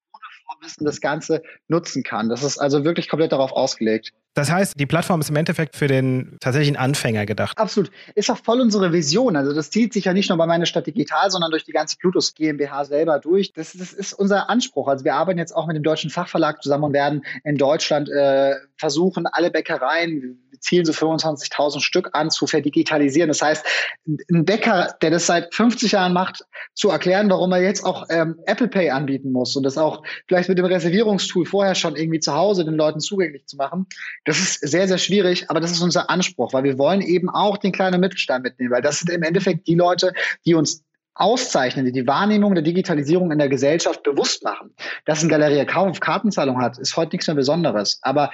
Wissen 0.60 0.84
das 0.84 1.00
Ganze 1.00 1.42
nutzen 1.68 2.02
kann. 2.02 2.28
Das 2.28 2.42
ist 2.42 2.58
also 2.58 2.84
wirklich 2.84 3.08
komplett 3.08 3.32
darauf 3.32 3.52
ausgelegt. 3.52 4.12
Das 4.34 4.50
heißt, 4.50 4.78
die 4.78 4.86
Plattform 4.86 5.20
ist 5.20 5.28
im 5.28 5.36
Endeffekt 5.36 5.74
für 5.74 5.88
den 5.88 6.36
tatsächlichen 6.40 6.76
Anfänger 6.76 7.26
gedacht. 7.26 7.58
Absolut. 7.58 7.90
Ist 8.14 8.30
auch 8.30 8.38
voll 8.38 8.60
unsere 8.60 8.92
Vision. 8.92 9.36
Also 9.36 9.52
das 9.52 9.70
zieht 9.70 9.92
sich 9.92 10.04
ja 10.04 10.12
nicht 10.12 10.28
nur 10.28 10.38
bei 10.38 10.46
meiner 10.46 10.66
Stadt 10.66 10.86
Digital, 10.86 11.30
sondern 11.30 11.50
durch 11.50 11.64
die 11.64 11.72
ganze 11.72 11.96
Plutus 11.96 12.34
GmbH 12.34 12.84
selber 12.84 13.18
durch. 13.18 13.52
Das, 13.52 13.72
das 13.72 13.92
ist 13.92 14.12
unser 14.12 14.48
Anspruch. 14.48 14.86
Also 14.86 15.04
wir 15.04 15.14
arbeiten 15.14 15.38
jetzt 15.38 15.52
auch 15.52 15.66
mit 15.66 15.74
dem 15.74 15.82
Deutschen 15.82 16.10
Fachverlag 16.10 16.62
zusammen 16.62 16.84
und 16.84 16.92
werden 16.92 17.24
in 17.42 17.56
Deutschland 17.56 18.08
äh, 18.08 18.54
versuchen, 18.76 19.26
alle 19.26 19.50
Bäckereien, 19.50 20.38
wir 20.50 20.60
zielen 20.60 20.84
so 20.84 20.92
25.000 20.92 21.80
Stück 21.80 22.10
an, 22.12 22.30
zu 22.30 22.46
verdigitalisieren. 22.46 23.28
Das 23.28 23.42
heißt, 23.42 23.64
ein 24.06 24.44
Bäcker, 24.44 24.94
der 25.02 25.10
das 25.10 25.26
seit 25.26 25.54
50 25.54 25.92
Jahren 25.92 26.12
macht, 26.12 26.44
zu 26.74 26.90
erklären, 26.90 27.28
warum 27.30 27.52
er 27.52 27.62
jetzt 27.62 27.84
auch 27.84 28.06
ähm, 28.10 28.36
Apple 28.46 28.68
Pay 28.68 28.90
anbieten 28.90 29.32
muss 29.32 29.56
und 29.56 29.64
das 29.64 29.76
auch 29.76 30.02
vielleicht 30.28 30.48
mit 30.48 30.58
dem 30.58 30.64
Reservierungstool 30.64 31.46
vorher 31.46 31.74
schon 31.74 31.96
irgendwie 31.96 32.20
zu 32.20 32.34
Hause 32.34 32.64
den 32.64 32.74
Leuten 32.74 33.00
zugänglich 33.00 33.46
zu 33.46 33.56
machen, 33.56 33.86
das 34.24 34.38
ist 34.38 34.60
sehr, 34.60 34.86
sehr 34.86 34.98
schwierig, 34.98 35.48
aber 35.48 35.60
das 35.60 35.70
ist 35.70 35.80
unser 35.80 36.10
Anspruch, 36.10 36.52
weil 36.52 36.64
wir 36.64 36.78
wollen 36.78 37.00
eben 37.00 37.30
auch 37.30 37.56
den 37.56 37.72
kleinen 37.72 38.00
Mittelstand 38.00 38.44
mitnehmen, 38.44 38.72
weil 38.72 38.82
das 38.82 39.00
sind 39.00 39.10
im 39.10 39.22
Endeffekt 39.22 39.66
die 39.66 39.74
Leute, 39.74 40.12
die 40.44 40.54
uns 40.54 40.84
auszeichnen, 41.14 41.84
die 41.84 41.92
die 41.92 42.06
Wahrnehmung 42.06 42.54
der 42.54 42.62
Digitalisierung 42.62 43.30
in 43.30 43.38
der 43.38 43.48
Gesellschaft 43.48 44.02
bewusst 44.02 44.42
machen. 44.42 44.74
Dass 45.04 45.22
ein 45.22 45.28
Galeria 45.28 45.64
Kauf 45.64 46.00
Kartenzahlung 46.00 46.60
hat, 46.60 46.78
ist 46.78 46.96
heute 46.96 47.12
nichts 47.12 47.26
mehr 47.26 47.36
Besonderes. 47.36 47.98
Aber 48.02 48.30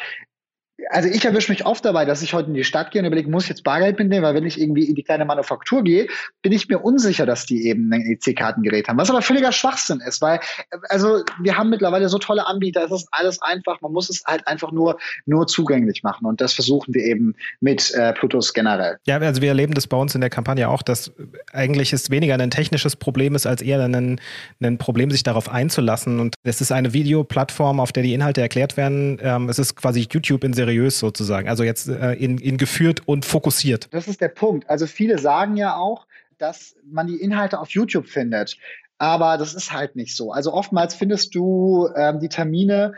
also 0.91 1.09
ich 1.09 1.25
erwische 1.25 1.51
mich 1.51 1.65
oft 1.65 1.85
dabei, 1.85 2.05
dass 2.05 2.23
ich 2.23 2.35
heute 2.35 2.49
in 2.49 2.55
die 2.55 2.65
Stadt 2.65 2.91
gehe 2.91 3.01
und 3.01 3.07
überlege, 3.07 3.31
muss 3.31 3.45
ich 3.45 3.49
jetzt 3.49 3.65
Bargeld 3.65 3.99
mitnehmen, 3.99 4.23
weil 4.23 4.35
wenn 4.35 4.47
ich 4.47 4.61
irgendwie 4.61 4.85
in 4.85 4.95
die 4.95 5.03
kleine 5.03 5.25
Manufaktur 5.25 5.83
gehe, 5.83 6.07
bin 6.43 6.53
ich 6.53 6.69
mir 6.69 6.79
unsicher, 6.79 7.25
dass 7.25 7.47
die 7.47 7.67
eben 7.67 7.91
ein 7.93 8.03
EC-Kartengerät 8.03 8.89
haben. 8.89 8.99
Was 8.99 9.09
aber 9.09 9.23
völliger 9.23 9.53
Schwachsinn 9.53 10.01
ist, 10.07 10.21
weil 10.21 10.41
also 10.89 11.23
wir 11.41 11.57
haben 11.57 11.71
mittlerweile 11.71 12.09
so 12.09 12.19
tolle 12.19 12.47
Anbieter, 12.47 12.85
es 12.85 12.93
ist 12.93 13.09
alles 13.11 13.41
einfach, 13.41 13.81
man 13.81 13.93
muss 13.93 14.11
es 14.11 14.23
halt 14.27 14.47
einfach 14.47 14.71
nur 14.71 14.99
nur 15.25 15.47
zugänglich 15.47 16.03
machen 16.03 16.27
und 16.27 16.41
das 16.41 16.53
versuchen 16.53 16.93
wir 16.95 17.05
eben 17.05 17.35
mit 17.61 17.95
äh, 17.95 18.13
Plutus 18.13 18.53
generell. 18.53 18.99
Ja, 19.07 19.19
also 19.19 19.41
wir 19.41 19.49
erleben 19.49 19.73
das 19.73 19.87
bei 19.87 19.97
uns 19.97 20.15
in 20.15 20.21
der 20.21 20.31
Kampagne 20.31 20.69
auch, 20.69 20.83
dass 20.83 21.13
eigentlich 21.53 21.93
es 21.93 22.11
weniger 22.11 22.35
ein 22.35 22.51
technisches 22.51 22.97
Problem 22.97 23.35
ist, 23.35 23.47
als 23.47 23.63
eher 23.63 23.81
ein, 23.83 24.21
ein 24.61 24.79
Problem, 24.79 25.11
sich 25.11 25.23
darauf 25.23 25.49
einzulassen 25.49 26.21
und 26.21 26.35
es 26.43 26.61
ist 26.61 26.71
eine 26.71 26.93
Videoplattform, 26.93 27.81
auf 27.81 27.93
der 27.93 28.03
die 28.03 28.13
Inhalte 28.13 28.43
erklärt 28.43 28.77
werden. 28.77 29.19
Ähm, 29.23 29.49
es 29.49 29.59
ist 29.59 29.75
quasi 29.77 30.07
YouTube 30.11 30.45
in 30.45 30.53
seriös 30.53 30.66
seriös 30.67 30.99
sozusagen. 30.99 31.49
Also 31.49 31.63
jetzt 31.63 31.89
äh, 31.89 32.13
in, 32.15 32.39
in 32.39 32.57
geführt 32.57 33.03
und 33.07 33.25
fokussiert. 33.25 33.89
Das 33.93 34.09
ist 34.09 34.21
der 34.21 34.29
Punkt. 34.29 34.69
Also 34.69 34.87
viele 34.87 35.19
sagen 35.19 35.57
ja 35.57 35.77
auch, 35.77 36.07
dass 36.39 36.77
man 36.85 37.07
die 37.07 37.17
Inhalte 37.17 37.59
auf 37.61 37.71
YouTube 37.71 38.07
findet. 38.07 38.57
Aber 38.99 39.39
das 39.39 39.55
ist 39.55 39.73
halt 39.73 39.95
nicht 39.95 40.17
so. 40.17 40.33
Also 40.33 40.53
oftmals 40.53 40.95
findest 40.95 41.35
du 41.35 41.89
ähm, 41.97 42.19
die 42.19 42.29
Termine 42.29 42.95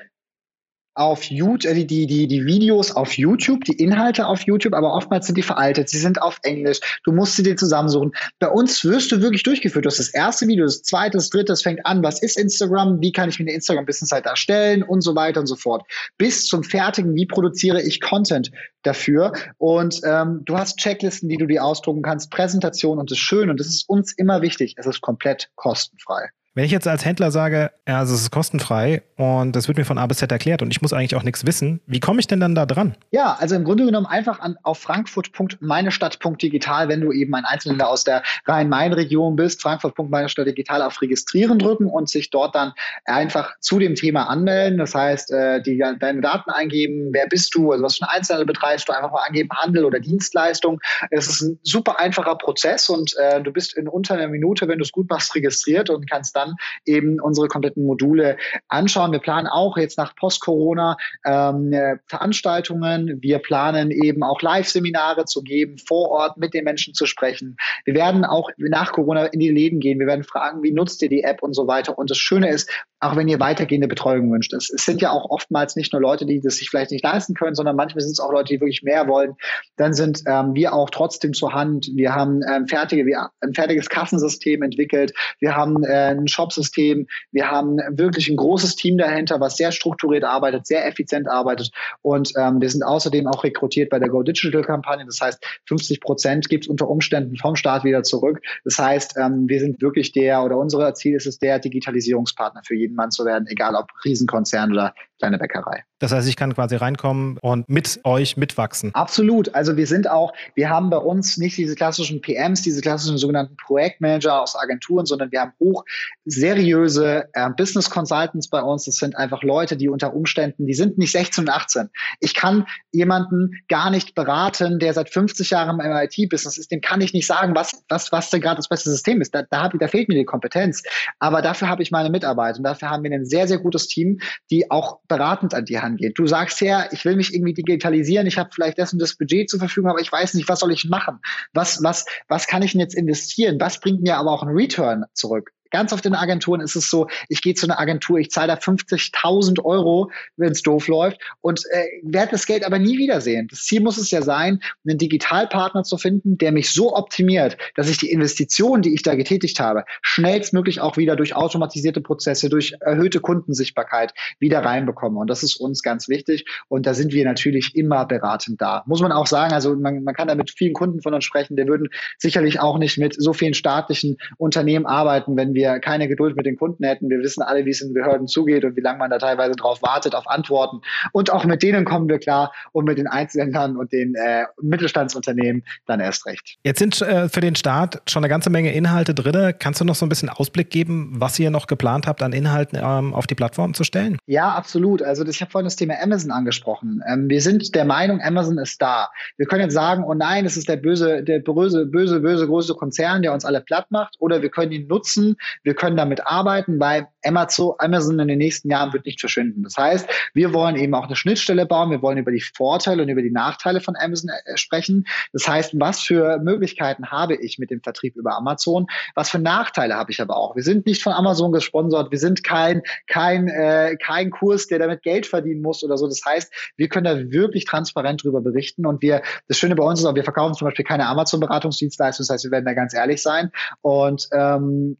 auf 0.98 1.24
YouTube, 1.24 1.64
äh, 1.64 1.84
die, 1.84 2.06
die, 2.06 2.26
die 2.26 2.44
Videos 2.44 2.90
auf 2.90 3.16
YouTube, 3.16 3.64
die 3.64 3.74
Inhalte 3.74 4.26
auf 4.26 4.42
YouTube, 4.42 4.74
aber 4.74 4.92
oftmals 4.92 5.26
sind 5.26 5.38
die 5.38 5.42
veraltet, 5.42 5.88
sie 5.88 5.98
sind 5.98 6.20
auf 6.20 6.40
Englisch, 6.42 6.80
du 7.04 7.12
musst 7.12 7.36
sie 7.36 7.42
dir 7.42 7.56
zusammensuchen. 7.56 8.12
Bei 8.40 8.48
uns 8.48 8.84
wirst 8.84 9.12
du 9.12 9.22
wirklich 9.22 9.44
durchgeführt. 9.44 9.84
Du 9.84 9.88
hast 9.88 9.98
das 9.98 10.12
erste 10.12 10.48
Video, 10.48 10.64
das 10.64 10.82
zweite, 10.82 11.16
das 11.16 11.30
dritte, 11.30 11.46
das 11.46 11.62
fängt 11.62 11.86
an, 11.86 12.02
was 12.02 12.20
ist 12.20 12.36
Instagram, 12.36 13.00
wie 13.00 13.12
kann 13.12 13.28
ich 13.28 13.38
mir 13.38 13.44
eine 13.44 13.54
Instagram-Business-Seite 13.54 14.28
erstellen 14.28 14.82
und 14.82 15.02
so 15.02 15.14
weiter 15.14 15.40
und 15.40 15.46
so 15.46 15.56
fort. 15.56 15.84
Bis 16.18 16.46
zum 16.46 16.64
fertigen, 16.64 17.14
wie 17.14 17.26
produziere 17.26 17.80
ich 17.80 18.00
Content 18.00 18.50
dafür. 18.82 19.32
Und 19.58 20.00
ähm, 20.04 20.42
du 20.44 20.58
hast 20.58 20.78
Checklisten, 20.78 21.28
die 21.28 21.36
du 21.36 21.46
dir 21.46 21.64
ausdrucken 21.64 22.02
kannst, 22.02 22.30
Präsentation 22.30 22.98
und 22.98 23.10
das 23.10 23.18
ist 23.18 23.24
schön 23.24 23.50
und 23.50 23.60
das 23.60 23.68
ist 23.68 23.88
uns 23.88 24.12
immer 24.12 24.42
wichtig. 24.42 24.74
Es 24.76 24.86
ist 24.86 25.00
komplett 25.00 25.50
kostenfrei. 25.54 26.30
Wenn 26.58 26.64
ich 26.64 26.72
jetzt 26.72 26.88
als 26.88 27.04
Händler 27.04 27.30
sage, 27.30 27.70
ja, 27.86 28.00
also 28.00 28.16
es 28.16 28.22
ist 28.22 28.32
kostenfrei 28.32 29.02
und 29.14 29.54
das 29.54 29.68
wird 29.68 29.78
mir 29.78 29.84
von 29.84 29.96
A 29.96 30.08
bis 30.08 30.18
Z 30.18 30.32
erklärt 30.32 30.60
und 30.60 30.72
ich 30.72 30.82
muss 30.82 30.92
eigentlich 30.92 31.14
auch 31.14 31.22
nichts 31.22 31.46
wissen, 31.46 31.80
wie 31.86 32.00
komme 32.00 32.18
ich 32.18 32.26
denn 32.26 32.40
dann 32.40 32.56
da 32.56 32.66
dran? 32.66 32.96
Ja, 33.12 33.36
also 33.38 33.54
im 33.54 33.62
Grunde 33.62 33.84
genommen 33.84 34.06
einfach 34.06 34.40
an, 34.40 34.56
auf 34.64 34.80
frankfurt.meinestadt.digital, 34.80 36.88
wenn 36.88 37.00
du 37.00 37.12
eben 37.12 37.32
ein 37.36 37.44
Einzelner 37.44 37.88
aus 37.88 38.02
der 38.02 38.24
Rhein-Main-Region 38.46 39.36
bist, 39.36 39.62
frankfurt.meinestadt.digital 39.62 40.82
auf 40.82 41.00
Registrieren 41.00 41.60
drücken 41.60 41.86
und 41.86 42.08
sich 42.08 42.30
dort 42.30 42.56
dann 42.56 42.72
einfach 43.04 43.54
zu 43.60 43.78
dem 43.78 43.94
Thema 43.94 44.24
anmelden. 44.24 44.78
Das 44.78 44.96
heißt, 44.96 45.30
äh, 45.30 45.62
die, 45.62 45.78
deine 45.78 46.22
Daten 46.22 46.50
eingeben, 46.50 47.10
wer 47.12 47.28
bist 47.28 47.54
du, 47.54 47.70
also 47.70 47.84
was 47.84 47.98
für 47.98 48.08
ein 48.08 48.16
Einzelhandel 48.16 48.46
betreibst 48.46 48.88
du, 48.88 48.94
einfach 48.94 49.12
mal 49.12 49.22
angeben, 49.28 49.50
Handel 49.54 49.84
oder 49.84 50.00
Dienstleistung. 50.00 50.80
Es 51.12 51.28
ist 51.28 51.40
ein 51.40 51.60
super 51.62 52.00
einfacher 52.00 52.34
Prozess 52.34 52.88
und 52.88 53.14
äh, 53.16 53.40
du 53.40 53.52
bist 53.52 53.76
in 53.76 53.86
unter 53.86 54.14
einer 54.14 54.26
Minute, 54.26 54.66
wenn 54.66 54.78
du 54.78 54.82
es 54.82 54.90
gut 54.90 55.08
machst, 55.08 55.36
registriert 55.36 55.88
und 55.88 56.10
kannst 56.10 56.34
dann 56.34 56.47
dann 56.48 56.56
eben 56.84 57.20
unsere 57.20 57.48
kompletten 57.48 57.84
Module 57.84 58.36
anschauen. 58.68 59.12
Wir 59.12 59.18
planen 59.18 59.46
auch 59.46 59.76
jetzt 59.76 59.98
nach 59.98 60.14
Post-Corona 60.16 60.96
ähm, 61.24 61.72
Veranstaltungen. 62.06 63.18
Wir 63.20 63.38
planen 63.38 63.90
eben 63.90 64.22
auch 64.22 64.42
Live-Seminare 64.42 65.24
zu 65.24 65.42
geben, 65.42 65.78
vor 65.78 66.10
Ort 66.10 66.36
mit 66.36 66.54
den 66.54 66.64
Menschen 66.64 66.94
zu 66.94 67.06
sprechen. 67.06 67.56
Wir 67.84 67.94
werden 67.94 68.24
auch 68.24 68.50
nach 68.58 68.92
Corona 68.92 69.26
in 69.26 69.40
die 69.40 69.50
Läden 69.50 69.80
gehen. 69.80 69.98
Wir 69.98 70.06
werden 70.06 70.24
fragen, 70.24 70.62
wie 70.62 70.72
nutzt 70.72 71.02
ihr 71.02 71.08
die 71.08 71.22
App 71.22 71.42
und 71.42 71.54
so 71.54 71.66
weiter. 71.66 71.98
Und 71.98 72.10
das 72.10 72.18
Schöne 72.18 72.50
ist, 72.50 72.70
auch 73.00 73.16
wenn 73.16 73.28
ihr 73.28 73.38
weitergehende 73.38 73.88
Betreuung 73.88 74.32
wünscht, 74.32 74.52
es, 74.52 74.70
es 74.70 74.84
sind 74.84 75.00
ja 75.00 75.10
auch 75.10 75.30
oftmals 75.30 75.76
nicht 75.76 75.92
nur 75.92 76.02
Leute, 76.02 76.26
die 76.26 76.40
das 76.40 76.56
sich 76.56 76.68
vielleicht 76.68 76.90
nicht 76.90 77.04
leisten 77.04 77.34
können, 77.34 77.54
sondern 77.54 77.76
manchmal 77.76 78.00
sind 78.00 78.12
es 78.12 78.20
auch 78.20 78.32
Leute, 78.32 78.54
die 78.54 78.60
wirklich 78.60 78.82
mehr 78.82 79.06
wollen. 79.06 79.34
Dann 79.76 79.94
sind 79.94 80.22
ähm, 80.26 80.54
wir 80.54 80.72
auch 80.72 80.90
trotzdem 80.90 81.32
zur 81.32 81.52
Hand. 81.52 81.90
Wir 81.94 82.14
haben 82.14 82.40
ähm, 82.50 82.66
fertige, 82.66 83.06
wir, 83.06 83.30
ein 83.40 83.54
fertiges 83.54 83.88
Kassensystem 83.88 84.62
entwickelt. 84.62 85.12
Wir 85.38 85.54
haben 85.54 85.84
äh, 85.84 85.88
einen 85.88 86.28
Shop-System. 86.38 87.06
Wir 87.32 87.50
haben 87.50 87.78
wirklich 87.90 88.28
ein 88.28 88.36
großes 88.36 88.76
Team 88.76 88.96
dahinter, 88.96 89.40
was 89.40 89.56
sehr 89.56 89.72
strukturiert 89.72 90.24
arbeitet, 90.24 90.66
sehr 90.66 90.86
effizient 90.86 91.28
arbeitet. 91.28 91.70
Und 92.02 92.32
ähm, 92.36 92.60
wir 92.60 92.70
sind 92.70 92.84
außerdem 92.84 93.26
auch 93.26 93.42
rekrutiert 93.42 93.90
bei 93.90 93.98
der 93.98 94.08
Go 94.08 94.22
Digital-Kampagne. 94.22 95.04
Das 95.04 95.20
heißt, 95.20 95.44
50 95.66 96.00
Prozent 96.00 96.48
gibt 96.48 96.64
es 96.64 96.68
unter 96.68 96.88
Umständen 96.88 97.36
vom 97.36 97.56
Staat 97.56 97.84
wieder 97.84 98.02
zurück. 98.04 98.40
Das 98.64 98.78
heißt, 98.78 99.16
ähm, 99.18 99.48
wir 99.48 99.60
sind 99.60 99.82
wirklich 99.82 100.12
der 100.12 100.44
oder 100.44 100.58
unser 100.58 100.94
Ziel 100.94 101.16
ist 101.16 101.26
es, 101.26 101.38
der 101.38 101.58
Digitalisierungspartner 101.58 102.62
für 102.64 102.76
jeden 102.76 102.94
Mann 102.94 103.10
zu 103.10 103.24
werden, 103.24 103.46
egal 103.48 103.74
ob 103.74 103.88
Riesenkonzern 104.04 104.72
oder 104.72 104.94
kleine 105.18 105.38
Bäckerei. 105.38 105.84
Das 105.98 106.12
heißt, 106.12 106.28
ich 106.28 106.36
kann 106.36 106.54
quasi 106.54 106.76
reinkommen 106.76 107.38
und 107.42 107.68
mit 107.68 108.00
euch 108.04 108.36
mitwachsen. 108.36 108.94
Absolut. 108.94 109.54
Also 109.54 109.76
wir 109.76 109.86
sind 109.86 110.08
auch, 110.08 110.32
wir 110.54 110.70
haben 110.70 110.90
bei 110.90 110.98
uns 110.98 111.38
nicht 111.38 111.56
diese 111.56 111.74
klassischen 111.74 112.20
PMs, 112.20 112.62
diese 112.62 112.80
klassischen 112.80 113.18
sogenannten 113.18 113.56
Projektmanager 113.56 114.40
aus 114.40 114.54
Agenturen, 114.56 115.06
sondern 115.06 115.32
wir 115.32 115.40
haben 115.40 115.52
hoch 115.58 115.84
seriöse 116.24 117.28
äh, 117.32 117.50
Business 117.56 117.90
Consultants 117.90 118.48
bei 118.48 118.62
uns. 118.62 118.84
Das 118.84 118.96
sind 118.96 119.16
einfach 119.16 119.42
Leute, 119.42 119.76
die 119.76 119.88
unter 119.88 120.14
Umständen, 120.14 120.66
die 120.66 120.74
sind 120.74 120.98
nicht 120.98 121.10
16 121.10 121.44
und 121.44 121.50
18. 121.50 121.90
Ich 122.20 122.34
kann 122.34 122.66
jemanden 122.92 123.50
gar 123.68 123.90
nicht 123.90 124.14
beraten, 124.14 124.78
der 124.78 124.94
seit 124.94 125.10
50 125.10 125.50
Jahren 125.50 125.80
im 125.80 125.92
IT-Business 125.92 126.58
ist. 126.58 126.70
Dem 126.70 126.80
kann 126.80 127.00
ich 127.00 127.12
nicht 127.12 127.26
sagen, 127.26 127.54
was, 127.56 127.82
was, 127.88 128.12
was 128.12 128.30
denn 128.30 128.40
gerade 128.40 128.56
das 128.56 128.68
beste 128.68 128.90
System 128.90 129.20
ist. 129.20 129.34
Da, 129.34 129.42
da, 129.42 129.62
hab, 129.62 129.78
da 129.78 129.88
fehlt 129.88 130.08
mir 130.08 130.14
die 130.14 130.24
Kompetenz. 130.24 130.82
Aber 131.18 131.42
dafür 131.42 131.68
habe 131.68 131.82
ich 131.82 131.90
meine 131.90 132.10
Mitarbeit 132.10 132.58
und 132.58 132.64
dafür 132.64 132.90
haben 132.90 133.02
wir 133.02 133.10
ein 133.10 133.26
sehr, 133.26 133.48
sehr 133.48 133.58
gutes 133.58 133.88
Team, 133.88 134.20
die 134.50 134.70
auch 134.70 135.00
beratend 135.08 135.54
an 135.54 135.64
die 135.64 135.80
Hand. 135.80 136.00
Du 136.14 136.26
sagst 136.26 136.60
ja, 136.60 136.86
ich 136.92 137.04
will 137.04 137.16
mich 137.16 137.34
irgendwie 137.34 137.54
digitalisieren, 137.54 138.26
ich 138.26 138.38
habe 138.38 138.50
vielleicht 138.52 138.78
das 138.78 138.92
und 138.92 139.00
das 139.00 139.16
Budget 139.16 139.50
zur 139.50 139.58
Verfügung, 139.58 139.90
aber 139.90 140.00
ich 140.00 140.12
weiß 140.12 140.34
nicht, 140.34 140.48
was 140.48 140.60
soll 140.60 140.72
ich 140.72 140.88
machen? 140.88 141.18
Was, 141.52 141.82
was, 141.82 142.04
was 142.28 142.46
kann 142.46 142.62
ich 142.62 142.72
denn 142.72 142.80
jetzt 142.80 142.94
investieren? 142.94 143.58
Was 143.58 143.80
bringt 143.80 144.02
mir 144.02 144.16
aber 144.16 144.30
auch 144.30 144.42
einen 144.42 144.56
Return 144.56 145.04
zurück? 145.14 145.50
Ganz 145.70 145.92
oft 145.92 146.04
in 146.06 146.14
Agenturen 146.14 146.60
ist 146.60 146.76
es 146.76 146.88
so, 146.88 147.08
ich 147.28 147.42
gehe 147.42 147.54
zu 147.54 147.66
einer 147.66 147.78
Agentur, 147.78 148.18
ich 148.18 148.30
zahle 148.30 148.48
da 148.48 148.54
50.000 148.54 149.64
Euro, 149.64 150.10
wenn 150.36 150.52
es 150.52 150.62
doof 150.62 150.88
läuft 150.88 151.20
und 151.40 151.62
äh, 151.70 151.84
werde 152.02 152.32
das 152.32 152.46
Geld 152.46 152.64
aber 152.64 152.78
nie 152.78 152.98
wiedersehen. 152.98 153.48
Das 153.50 153.64
Ziel 153.64 153.80
muss 153.80 153.98
es 153.98 154.10
ja 154.10 154.22
sein, 154.22 154.60
einen 154.86 154.98
Digitalpartner 154.98 155.82
zu 155.82 155.98
finden, 155.98 156.38
der 156.38 156.52
mich 156.52 156.70
so 156.70 156.94
optimiert, 156.94 157.58
dass 157.74 157.88
ich 157.90 157.98
die 157.98 158.10
Investition, 158.10 158.82
die 158.82 158.94
ich 158.94 159.02
da 159.02 159.14
getätigt 159.14 159.60
habe, 159.60 159.84
schnellstmöglich 160.00 160.80
auch 160.80 160.96
wieder 160.96 161.16
durch 161.16 161.34
automatisierte 161.34 162.00
Prozesse, 162.00 162.48
durch 162.48 162.74
erhöhte 162.80 163.20
Kundensichtbarkeit 163.20 164.14
wieder 164.38 164.64
reinbekomme. 164.64 165.20
Und 165.20 165.28
das 165.28 165.42
ist 165.42 165.56
uns 165.56 165.82
ganz 165.82 166.08
wichtig. 166.08 166.46
Und 166.68 166.86
da 166.86 166.94
sind 166.94 167.12
wir 167.12 167.24
natürlich 167.24 167.74
immer 167.74 168.06
beratend 168.06 168.60
da. 168.60 168.84
Muss 168.86 169.02
man 169.02 169.12
auch 169.12 169.26
sagen, 169.26 169.52
also 169.52 169.74
man, 169.76 170.02
man 170.02 170.14
kann 170.14 170.28
da 170.28 170.34
mit 170.34 170.50
vielen 170.50 170.72
Kunden 170.72 171.02
von 171.02 171.12
uns 171.12 171.24
sprechen, 171.24 171.56
der 171.56 171.66
würden 171.66 171.88
sicherlich 172.16 172.60
auch 172.60 172.78
nicht 172.78 172.96
mit 172.98 173.14
so 173.20 173.32
vielen 173.32 173.54
staatlichen 173.54 174.16
Unternehmen 174.38 174.86
arbeiten, 174.86 175.36
wenn 175.36 175.54
wir 175.54 175.57
wir 175.58 175.80
keine 175.80 176.08
Geduld 176.08 176.36
mit 176.36 176.46
den 176.46 176.56
Kunden 176.56 176.84
hätten. 176.84 177.10
Wir 177.10 177.18
wissen 177.18 177.42
alle, 177.42 177.64
wie 177.64 177.70
es 177.70 177.80
in 177.80 177.92
Behörden 177.92 178.28
zugeht 178.28 178.64
und 178.64 178.76
wie 178.76 178.80
lange 178.80 178.98
man 178.98 179.10
da 179.10 179.18
teilweise 179.18 179.52
drauf 179.52 179.82
wartet, 179.82 180.14
auf 180.14 180.28
Antworten. 180.28 180.80
Und 181.12 181.32
auch 181.32 181.44
mit 181.44 181.62
denen 181.62 181.84
kommen 181.84 182.08
wir 182.08 182.18
klar 182.18 182.52
und 182.72 182.84
mit 182.84 182.98
den 182.98 183.08
Einzelländern 183.08 183.76
und 183.76 183.92
den 183.92 184.14
äh, 184.14 184.44
Mittelstandsunternehmen 184.62 185.64
dann 185.86 186.00
erst 186.00 186.26
recht. 186.26 186.56
Jetzt 186.62 186.78
sind 186.78 187.00
äh, 187.02 187.28
für 187.28 187.40
den 187.40 187.56
Start 187.56 188.02
schon 188.08 188.22
eine 188.22 188.28
ganze 188.28 188.50
Menge 188.50 188.72
Inhalte 188.72 189.14
drin. 189.14 189.54
Kannst 189.58 189.80
du 189.80 189.84
noch 189.84 189.96
so 189.96 190.06
ein 190.06 190.08
bisschen 190.08 190.28
Ausblick 190.28 190.70
geben, 190.70 191.12
was 191.16 191.38
ihr 191.38 191.50
noch 191.50 191.66
geplant 191.66 192.06
habt, 192.06 192.22
an 192.22 192.32
Inhalten 192.32 192.78
ähm, 192.80 193.14
auf 193.14 193.26
die 193.26 193.34
Plattform 193.34 193.74
zu 193.74 193.84
stellen? 193.84 194.18
Ja, 194.26 194.50
absolut. 194.50 195.02
Also 195.02 195.24
das, 195.24 195.34
ich 195.34 195.40
habe 195.40 195.50
vorhin 195.50 195.66
das 195.66 195.76
Thema 195.76 195.94
Amazon 196.00 196.30
angesprochen. 196.30 197.02
Ähm, 197.08 197.28
wir 197.28 197.42
sind 197.42 197.74
der 197.74 197.84
Meinung, 197.84 198.20
Amazon 198.22 198.58
ist 198.58 198.80
da. 198.80 199.08
Wir 199.36 199.46
können 199.46 199.62
jetzt 199.62 199.74
sagen, 199.74 200.04
oh 200.04 200.14
nein, 200.14 200.44
es 200.44 200.56
ist 200.56 200.68
der 200.68 200.76
böse, 200.76 201.22
der 201.22 201.40
böse, 201.40 201.86
böse, 201.86 202.20
böse 202.20 202.46
große 202.46 202.74
Konzern, 202.74 203.22
der 203.22 203.32
uns 203.32 203.44
alle 203.44 203.60
platt 203.60 203.90
macht. 203.90 204.16
Oder 204.18 204.42
wir 204.42 204.50
können 204.50 204.72
ihn 204.72 204.86
nutzen, 204.86 205.36
wir 205.62 205.74
können 205.74 205.96
damit 205.96 206.26
arbeiten, 206.26 206.80
weil 206.80 207.08
Amazon 207.24 208.18
in 208.18 208.28
den 208.28 208.38
nächsten 208.38 208.70
Jahren 208.70 208.92
wird 208.92 209.06
nicht 209.06 209.20
verschwinden. 209.20 209.62
Das 209.62 209.76
heißt, 209.76 210.08
wir 210.34 210.52
wollen 210.52 210.76
eben 210.76 210.94
auch 210.94 211.06
eine 211.06 211.16
Schnittstelle 211.16 211.66
bauen. 211.66 211.90
Wir 211.90 212.02
wollen 212.02 212.18
über 212.18 212.32
die 212.32 212.40
Vorteile 212.40 213.02
und 213.02 213.08
über 213.08 213.22
die 213.22 213.30
Nachteile 213.30 213.80
von 213.80 213.96
Amazon 213.96 214.30
äh, 214.30 214.56
sprechen. 214.56 215.06
Das 215.32 215.48
heißt, 215.48 215.72
was 215.78 216.00
für 216.00 216.38
Möglichkeiten 216.38 217.10
habe 217.10 217.34
ich 217.34 217.58
mit 217.58 217.70
dem 217.70 217.80
Vertrieb 217.82 218.16
über 218.16 218.36
Amazon? 218.36 218.86
Was 219.14 219.30
für 219.30 219.38
Nachteile 219.38 219.94
habe 219.94 220.10
ich 220.10 220.20
aber 220.20 220.36
auch? 220.36 220.56
Wir 220.56 220.62
sind 220.62 220.86
nicht 220.86 221.02
von 221.02 221.12
Amazon 221.12 221.52
gesponsert. 221.52 222.10
Wir 222.10 222.18
sind 222.18 222.44
kein, 222.44 222.82
kein, 223.06 223.48
äh, 223.48 223.96
kein 223.96 224.30
Kurs, 224.30 224.66
der 224.66 224.78
damit 224.78 225.02
Geld 225.02 225.26
verdienen 225.26 225.62
muss 225.62 225.82
oder 225.82 225.96
so. 225.96 226.06
Das 226.06 226.22
heißt, 226.24 226.52
wir 226.76 226.88
können 226.88 227.04
da 227.04 227.30
wirklich 227.30 227.64
transparent 227.64 228.24
drüber 228.24 228.40
berichten. 228.40 228.86
Und 228.86 229.02
wir, 229.02 229.22
das 229.48 229.58
Schöne 229.58 229.74
bei 229.74 229.84
uns 229.84 230.00
ist 230.00 230.06
auch, 230.06 230.14
wir 230.14 230.24
verkaufen 230.24 230.54
zum 230.54 230.66
Beispiel 230.66 230.84
keine 230.84 231.06
Amazon-Beratungsdienstleistung. 231.06 232.24
Das 232.24 232.32
heißt, 232.32 232.44
wir 232.44 232.50
werden 232.50 232.64
da 232.64 232.74
ganz 232.74 232.94
ehrlich 232.94 233.22
sein. 233.22 233.50
Und 233.82 234.28
ähm, 234.32 234.96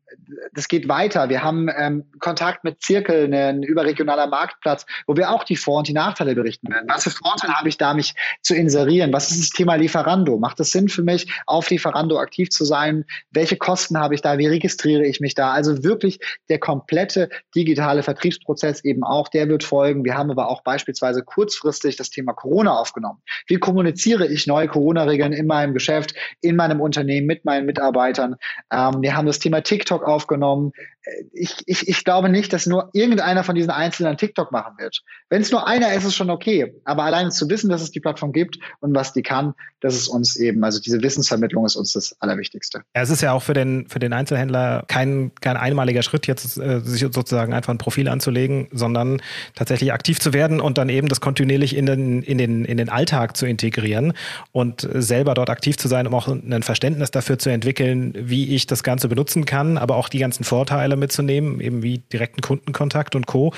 das 0.53 0.69
geht 0.69 0.89
weiter. 0.89 1.29
Wir 1.29 1.43
haben 1.43 1.69
ähm, 1.77 2.05
Kontakt 2.21 2.65
mit 2.65 2.83
Zirkel, 2.83 3.33
ein 3.33 3.63
überregionaler 3.63 4.27
Marktplatz, 4.27 4.87
wo 5.07 5.17
wir 5.17 5.31
auch 5.31 5.45
die 5.45 5.57
Vor- 5.57 5.79
und 5.79 5.89
die 5.89 5.93
Nachteile 5.93 6.35
berichten 6.35 6.71
werden. 6.71 6.87
Was 6.89 7.05
für 7.05 7.11
Vorteile 7.11 7.55
habe 7.55 7.69
ich 7.69 7.79
da, 7.79 7.95
mich 7.95 8.15
zu 8.43 8.55
inserieren? 8.55 9.13
Was 9.13 9.31
ist 9.31 9.41
das 9.41 9.51
Thema 9.51 9.77
Lieferando? 9.77 10.39
Macht 10.39 10.61
es 10.61 10.71
Sinn 10.71 10.89
für 10.89 11.03
mich, 11.03 11.31
auf 11.47 11.71
Lieferando 11.71 12.19
aktiv 12.19 12.51
zu 12.51 12.65
sein? 12.65 13.05
Welche 13.31 13.57
Kosten 13.57 13.99
habe 13.99 14.15
ich 14.15 14.23
da? 14.23 14.39
Wie 14.39 14.47
registriere 14.47 15.05
ich 15.05 15.21
mich 15.21 15.35
da? 15.35 15.53
Also 15.53 15.83
wirklich 15.83 16.19
der 16.49 16.59
komplette 16.59 17.29
digitale 17.55 18.03
Vertriebsprozess 18.03 18.85
eben 18.85 19.03
auch, 19.03 19.29
der 19.29 19.49
wird 19.49 19.65
folgen. 19.65 20.05
Wir 20.05 20.17
haben 20.17 20.31
aber 20.31 20.49
auch 20.49 20.63
beispielsweise 20.63 21.23
kurzfristig 21.23 21.97
das 21.97 22.11
Thema 22.11 22.33
Corona 22.33 22.73
aufgenommen. 22.73 23.21
Wie 23.47 23.57
kommuniziere 23.57 24.27
ich 24.27 24.47
neue 24.47 24.69
Corona-Regeln 24.69 25.33
in 25.33 25.47
meinem 25.47 25.75
Geschäft, 25.75 26.15
in 26.41 26.57
meinem 26.57 26.81
Unternehmen, 26.81 27.27
mit 27.27 27.45
meinen 27.45 27.67
Mitarbeitern? 27.67 28.37
Ähm, 28.73 29.03
wir 29.03 29.17
haben 29.17 29.27
das 29.27 29.39
Thema 29.39 29.63
TikTok 29.63 30.07
aufgenommen. 30.29 30.73
Äh, 31.03 31.25
ich, 31.33 31.55
ich, 31.67 31.89
ich 31.89 32.05
glaube 32.05 32.29
nicht, 32.29 32.53
dass 32.53 32.67
nur 32.67 32.91
irgendeiner 32.93 33.45
von 33.45 33.55
diesen 33.55 33.71
Einzelnen 33.71 34.17
TikTok 34.17 34.53
machen 34.53 34.75
wird. 34.79 35.03
Wenn 35.31 35.43
es 35.43 35.51
nur 35.51 35.67
einer 35.67 35.93
ist, 35.93 35.99
ist 35.99 36.05
es 36.05 36.15
schon 36.15 36.31
okay. 36.31 36.75
Aber 36.85 37.05
allein 37.05 37.31
zu 37.31 37.49
wissen, 37.49 37.71
dass 37.71 37.83
es 37.83 37.91
die 37.91 38.01
Plattform 38.01 38.33
gibt 38.33 38.59
und 38.81 38.95
was 38.95 39.13
die 39.13 39.23
kann, 39.23 39.55
das 39.81 39.95
ist 39.95 40.09
uns 40.09 40.37
eben, 40.37 40.65
also 40.65 40.81
diese 40.81 41.03
Wissensvermittlung 41.03 41.65
ist 41.65 41.77
uns 41.77 41.93
das 41.93 42.17
Allerwichtigste. 42.21 42.83
Ja, 42.95 43.03
es 43.03 43.11
ist 43.11 43.23
ja 43.23 43.33
auch 43.33 43.43
für 43.43 43.53
den, 43.53 43.89
für 43.89 43.99
den 43.99 44.13
Einzelhändler 44.13 44.85
kein, 44.89 45.31
kein 45.41 45.57
einmaliger 45.57 46.03
Schritt, 46.03 46.27
jetzt 46.27 46.59
äh, 46.59 46.81
sich 46.81 47.01
sozusagen 47.01 47.53
einfach 47.53 47.73
ein 47.73 47.79
Profil 47.79 48.09
anzulegen, 48.09 48.69
sondern 48.73 49.23
tatsächlich 49.55 49.93
aktiv 49.93 50.21
zu 50.21 50.33
werden 50.33 50.61
und 50.61 50.79
dann 50.79 50.89
eben 50.89 51.09
das 51.09 51.21
kontinuierlich 51.21 51.77
in 51.77 51.87
den, 51.87 52.23
in 52.23 52.39
den, 52.39 52.65
in 52.65 52.77
den 52.77 52.89
Alltag 52.89 53.37
zu 53.37 53.47
integrieren 53.47 54.13
und 54.53 54.89
selber 54.93 55.35
dort 55.35 55.51
aktiv 55.51 55.77
zu 55.77 55.89
sein, 55.89 56.07
um 56.07 56.15
auch 56.15 56.29
ein 56.29 56.63
Verständnis 56.63 57.11
dafür 57.11 57.39
zu 57.39 57.51
entwickeln, 57.51 58.13
wie 58.17 58.55
ich 58.55 58.67
das 58.67 58.83
Ganze 58.83 59.09
benutzen 59.09 59.45
kann, 59.45 59.79
aber 59.79 59.97
auch 59.97 60.09
die 60.09 60.18
ganzen 60.19 60.45
Vorteile 60.45 60.97
mitzunehmen, 60.97 61.61
eben 61.61 61.83
wie 61.83 61.99
direkten 61.99 62.41
Kundenkontakt 62.41 63.15
und 63.15 63.27
Co. 63.27 63.53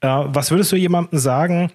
Äh, 0.00 0.08
was 0.08 0.50
würdest 0.50 0.72
du 0.72 0.76
jemandem 0.76 1.18
sagen, 1.18 1.70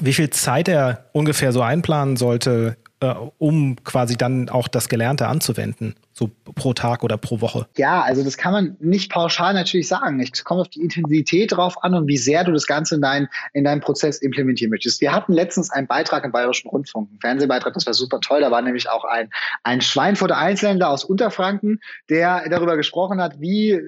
wie 0.00 0.12
viel 0.12 0.30
Zeit 0.30 0.68
er 0.68 1.06
ungefähr 1.12 1.52
so 1.52 1.62
einplanen 1.62 2.16
sollte, 2.16 2.76
äh, 3.00 3.14
um 3.38 3.76
quasi 3.84 4.16
dann 4.16 4.48
auch 4.48 4.68
das 4.68 4.88
Gelernte 4.88 5.28
anzuwenden? 5.28 5.94
So 6.18 6.30
pro 6.54 6.72
Tag 6.72 7.04
oder 7.04 7.16
pro 7.16 7.40
Woche? 7.40 7.66
Ja, 7.76 8.02
also 8.02 8.24
das 8.24 8.36
kann 8.36 8.52
man 8.52 8.76
nicht 8.80 9.10
pauschal 9.10 9.54
natürlich 9.54 9.88
sagen. 9.88 10.20
Es 10.20 10.44
kommt 10.44 10.60
auf 10.60 10.68
die 10.68 10.80
Intensität 10.80 11.52
drauf 11.52 11.82
an 11.82 11.94
und 11.94 12.08
wie 12.08 12.16
sehr 12.16 12.44
du 12.44 12.52
das 12.52 12.66
Ganze 12.66 12.96
in, 12.96 13.00
dein, 13.00 13.28
in 13.52 13.64
deinen 13.64 13.80
Prozess 13.80 14.18
implementieren 14.18 14.70
möchtest. 14.70 15.00
Wir 15.00 15.12
hatten 15.12 15.32
letztens 15.32 15.70
einen 15.70 15.86
Beitrag 15.86 16.24
im 16.24 16.32
Bayerischen 16.32 16.68
Rundfunk, 16.68 17.08
einen 17.10 17.20
Fernsehbeitrag, 17.20 17.72
das 17.74 17.86
war 17.86 17.94
super 17.94 18.20
toll. 18.20 18.40
Da 18.40 18.50
war 18.50 18.62
nämlich 18.62 18.90
auch 18.90 19.04
ein, 19.04 19.30
ein 19.62 19.80
Schweinfurter 19.80 20.36
Einzelländer 20.36 20.90
aus 20.90 21.04
Unterfranken, 21.04 21.80
der 22.08 22.48
darüber 22.48 22.76
gesprochen 22.76 23.20
hat, 23.20 23.40
wie 23.40 23.80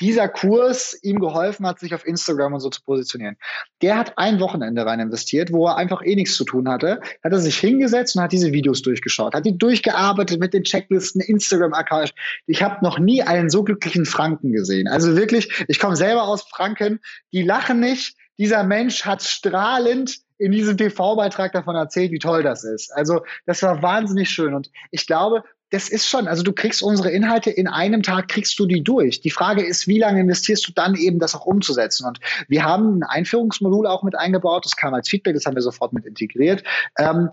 dieser 0.00 0.28
Kurs 0.28 0.98
ihm 1.02 1.20
geholfen 1.20 1.66
hat, 1.66 1.78
sich 1.78 1.94
auf 1.94 2.06
Instagram 2.06 2.54
und 2.54 2.60
so 2.60 2.70
zu 2.70 2.82
positionieren. 2.82 3.36
Der 3.82 3.96
hat 3.96 4.18
ein 4.18 4.40
Wochenende 4.40 4.84
rein 4.84 5.00
investiert, 5.00 5.52
wo 5.52 5.66
er 5.66 5.76
einfach 5.76 6.02
eh 6.04 6.16
nichts 6.16 6.34
zu 6.34 6.44
tun 6.44 6.68
hatte, 6.68 7.00
hat 7.22 7.32
er 7.32 7.38
sich 7.38 7.58
hingesetzt 7.58 8.16
und 8.16 8.22
hat 8.22 8.32
diese 8.32 8.52
Videos 8.52 8.82
durchgeschaut, 8.82 9.34
hat 9.34 9.46
die 9.46 9.56
durchgearbeitet 9.56 10.40
mit 10.40 10.52
den 10.54 10.64
Checklisten, 10.64 11.20
Instagram 11.20 11.67
Instagram-Account. 11.68 12.14
Ich 12.46 12.62
habe 12.62 12.82
noch 12.82 12.98
nie 12.98 13.22
einen 13.22 13.50
so 13.50 13.62
glücklichen 13.62 14.06
Franken 14.06 14.52
gesehen. 14.52 14.88
Also 14.88 15.16
wirklich, 15.16 15.64
ich 15.68 15.78
komme 15.78 15.96
selber 15.96 16.24
aus 16.24 16.42
Franken. 16.42 17.00
Die 17.32 17.42
lachen 17.42 17.80
nicht. 17.80 18.16
Dieser 18.38 18.62
Mensch 18.64 19.04
hat 19.04 19.22
strahlend 19.22 20.18
in 20.38 20.52
diesem 20.52 20.76
TV-Beitrag 20.76 21.52
davon 21.52 21.74
erzählt, 21.74 22.12
wie 22.12 22.20
toll 22.20 22.42
das 22.42 22.62
ist. 22.62 22.94
Also 22.94 23.22
das 23.46 23.62
war 23.62 23.82
wahnsinnig 23.82 24.30
schön. 24.30 24.54
Und 24.54 24.70
ich 24.92 25.06
glaube, 25.06 25.42
das 25.70 25.88
ist 25.90 26.08
schon, 26.08 26.28
also 26.28 26.42
du 26.42 26.52
kriegst 26.52 26.82
unsere 26.82 27.10
Inhalte 27.10 27.50
in 27.50 27.66
einem 27.66 28.02
Tag, 28.02 28.28
kriegst 28.28 28.58
du 28.58 28.64
die 28.64 28.82
durch. 28.82 29.20
Die 29.20 29.30
Frage 29.30 29.62
ist, 29.62 29.86
wie 29.86 29.98
lange 29.98 30.20
investierst 30.20 30.66
du 30.66 30.72
dann 30.72 30.94
eben, 30.94 31.18
das 31.18 31.34
auch 31.34 31.44
umzusetzen? 31.44 32.06
Und 32.06 32.20
wir 32.46 32.64
haben 32.64 33.00
ein 33.00 33.02
Einführungsmodul 33.02 33.86
auch 33.86 34.02
mit 34.02 34.16
eingebaut, 34.16 34.64
das 34.64 34.76
kam 34.76 34.94
als 34.94 35.08
Feedback, 35.08 35.34
das 35.34 35.44
haben 35.44 35.56
wir 35.56 35.62
sofort 35.62 35.92
mit 35.92 36.06
integriert. 36.06 36.62
Ähm, 36.96 37.30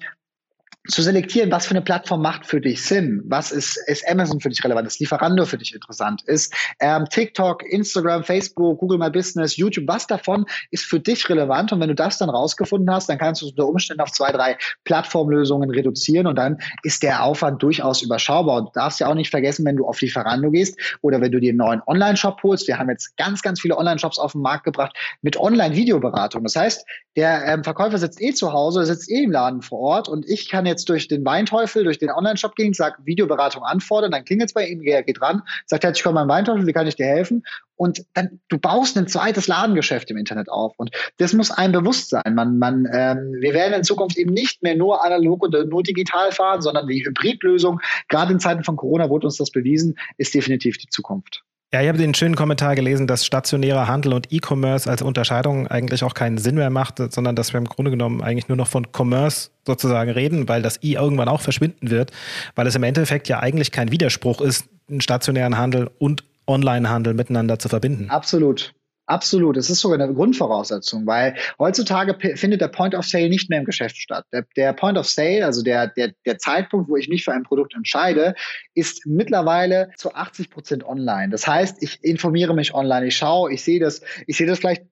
zu 0.88 1.02
selektieren, 1.02 1.52
was 1.52 1.66
für 1.66 1.72
eine 1.72 1.82
Plattform 1.82 2.22
macht 2.22 2.46
für 2.46 2.62
dich 2.62 2.84
Sinn, 2.84 3.22
was 3.26 3.52
ist, 3.52 3.78
ist 3.88 4.08
Amazon 4.08 4.40
für 4.40 4.50
dich 4.50 4.64
relevant, 4.64 4.88
ist 4.88 5.00
Lieferando 5.00 5.46
für 5.46 5.58
dich 5.58 5.74
interessant, 5.74 6.22
ist 6.26 6.54
ähm, 6.80 7.06
TikTok, 7.10 7.64
Instagram, 7.64 8.24
Facebook, 8.24 8.80
Google 8.80 8.98
My 8.98 9.10
Business, 9.10 9.58
YouTube, 9.58 9.88
was 9.88 10.08
davon 10.08 10.46
ist 10.72 10.86
für 10.86 11.00
dich 11.00 11.28
relevant? 11.30 11.72
Und 11.72 11.80
wenn 11.80 11.90
du 11.90 11.96
das 11.96 12.18
dann 12.18 12.30
rausgefunden 12.30 12.94
hast, 12.94 13.10
dann 13.10 13.18
kannst 13.18 13.42
du 13.42 13.48
unter 13.48 13.68
Umständen 13.68 14.02
auf 14.02 14.12
zwei, 14.12 14.32
drei 14.32 14.58
Plattformlösungen 14.84 15.70
reduzieren 15.70 16.28
und 16.28 16.36
dann 16.36 16.58
ist 16.84 17.04
der 17.04 17.24
Aufwand 17.24 17.64
durchaus 17.64 18.02
überschaubar. 18.02 18.58
Und 18.58 18.66
du 18.68 18.72
darfst 18.74 19.00
ja 19.00 19.08
auch 19.08 19.16
nicht 19.16 19.32
vergessen, 19.32 19.66
wenn 19.66 19.78
du 19.78 19.88
auf 19.88 20.02
Lieferando 20.02 20.52
gehst 20.52 20.80
oder 21.02 21.22
wenn 21.22 21.32
du 21.32 21.40
dir 21.40 21.50
einen 21.50 21.58
neuen 21.58 21.82
Online-Shop 21.88 22.42
holst, 22.44 22.68
wir 22.68 22.78
haben 22.78 22.90
jetzt 22.90 23.18
ganz, 23.18 23.42
ganz 23.42 23.62
viele 23.62 23.78
Online-Shops 23.78 24.20
auf 24.20 24.34
den 24.34 24.42
Markt 24.42 24.66
gebracht 24.66 24.96
mit 25.22 25.38
Online-Videoberatung, 25.38 26.44
das 26.44 26.56
heißt, 26.56 26.86
der 27.16 27.46
ähm, 27.46 27.64
Verkäufer 27.64 27.98
sitzt 27.98 28.22
eh 28.22 28.34
zu 28.34 28.52
Hause, 28.52 28.86
sitzt 28.86 29.10
eh 29.10 29.24
im 29.24 29.32
Laden 29.32 29.62
vor 29.62 29.80
Ort 29.80 30.10
und 30.10 30.28
ich 30.28 30.50
kann 30.50 30.66
jetzt 30.66 30.75
durch 30.84 31.08
den 31.08 31.24
Weinteufel, 31.24 31.86
durch 31.86 32.00
den 32.00 32.10
Online-Shop 32.10 32.56
gehen, 32.56 32.74
sage 32.74 32.98
Videoberatung 33.06 33.64
anfordern, 33.64 34.12
dann 34.12 34.26
klingelt 34.26 34.50
es 34.50 34.54
bei 34.54 34.68
ihm, 34.68 34.82
er 34.84 35.04
geht 35.04 35.22
ran, 35.22 35.44
sagt 35.66 35.86
herzlich 35.86 36.04
willkommen 36.04 36.28
beim 36.28 36.36
Weinteufel, 36.38 36.68
wie 36.68 36.74
kann 36.74 36.88
ich 36.88 36.98
dir 36.98 37.06
helfen? 37.06 37.44
Und 37.78 38.06
dann, 38.14 38.40
du 38.50 38.58
baust 38.58 38.98
ein 38.98 39.08
zweites 39.08 39.48
Ladengeschäft 39.48 40.10
im 40.10 40.18
Internet 40.18 40.50
auf. 40.50 40.74
Und 40.78 40.92
das 41.18 41.34
muss 41.34 41.52
einem 41.52 41.74
bewusst 41.74 42.10
sein. 42.10 42.34
Man, 42.36 42.58
man, 42.58 42.88
ähm, 42.92 43.36
wir 43.40 43.54
werden 43.54 43.74
in 43.74 43.84
Zukunft 43.84 44.18
eben 44.18 44.34
nicht 44.34 44.64
mehr 44.64 44.76
nur 44.76 45.04
analog 45.06 45.44
oder 45.44 45.66
nur 45.66 45.84
digital 45.84 46.32
fahren, 46.32 46.62
sondern 46.62 46.88
die 46.88 47.06
Hybridlösung, 47.06 47.80
gerade 48.08 48.34
in 48.34 48.40
Zeiten 48.40 48.64
von 48.64 48.76
Corona 48.76 49.10
wurde 49.10 49.28
uns 49.28 49.38
das 49.38 49.52
bewiesen, 49.52 49.98
ist 50.18 50.34
definitiv 50.34 50.78
die 50.78 50.88
Zukunft. 50.88 51.44
Ja, 51.74 51.82
ich 51.82 51.90
habe 51.90 51.98
den 51.98 52.14
schönen 52.14 52.36
Kommentar 52.36 52.76
gelesen, 52.76 53.06
dass 53.08 53.26
stationärer 53.26 53.88
Handel 53.88 54.14
und 54.14 54.32
E-Commerce 54.32 54.90
als 54.90 55.02
Unterscheidung 55.02 55.68
eigentlich 55.68 56.04
auch 56.04 56.14
keinen 56.14 56.38
Sinn 56.38 56.56
mehr 56.56 56.70
macht, 56.70 57.00
sondern 57.12 57.36
dass 57.36 57.54
wir 57.54 57.58
im 57.58 57.66
Grunde 57.66 57.92
genommen 57.92 58.22
eigentlich 58.22 58.48
nur 58.48 58.56
noch 58.56 58.68
von 58.68 58.88
Commerce 58.96 59.50
sozusagen 59.66 60.12
reden, 60.12 60.48
weil 60.48 60.62
das 60.62 60.82
I 60.84 60.94
irgendwann 60.94 61.28
auch 61.28 61.42
verschwinden 61.42 61.90
wird, 61.90 62.12
weil 62.56 62.68
es 62.68 62.76
im 62.76 62.84
Endeffekt 62.84 63.28
ja 63.28 63.40
eigentlich 63.40 63.72
kein 63.72 63.92
Widerspruch 63.92 64.42
ist, 64.42 64.70
einen 64.90 65.02
stationären 65.02 65.58
Handel 65.58 65.90
und 65.98 66.24
Online-Handel 66.48 67.14
miteinander 67.14 67.60
zu 67.60 67.68
verbinden. 67.68 68.10
Absolut. 68.10 68.74
Absolut, 69.08 69.56
es 69.58 69.70
ist 69.70 69.82
sogar 69.82 70.00
eine 70.00 70.12
Grundvoraussetzung, 70.14 71.06
weil 71.06 71.36
heutzutage 71.60 72.18
findet 72.36 72.62
der 72.62 72.70
Point 72.70 72.96
of 72.96 73.06
Sale 73.06 73.30
nicht 73.30 73.50
mehr 73.52 73.60
im 73.60 73.66
Geschäft 73.66 73.98
statt. 73.98 74.26
Der, 74.32 74.46
der, 74.56 74.74
Point 74.74 74.98
of 74.98 75.08
Sale, 75.08 75.46
also 75.46 75.62
der, 75.62 75.88
der, 75.88 76.14
der 76.26 76.40
Zeitpunkt, 76.40 76.90
wo 76.90 76.96
ich 76.96 77.08
mich 77.08 77.24
für 77.24 77.32
ein 77.32 77.44
Produkt 77.44 77.76
entscheide, 77.76 78.34
ist 78.74 79.06
mittlerweile 79.06 79.92
zu 79.96 80.14
80 80.14 80.50
Prozent 80.50 80.84
online. 80.84 81.30
Das 81.30 81.46
heißt, 81.46 81.84
ich 81.84 82.04
informiere 82.04 82.56
mich 82.56 82.74
online, 82.74 83.06
ich 83.06 83.16
schaue, 83.16 83.54
ich 83.54 83.64
sehe 83.64 83.80
das, 83.80 84.02
ich 84.26 84.38
sehe 84.38 84.48
das 84.48 84.58
vielleicht 84.58 84.84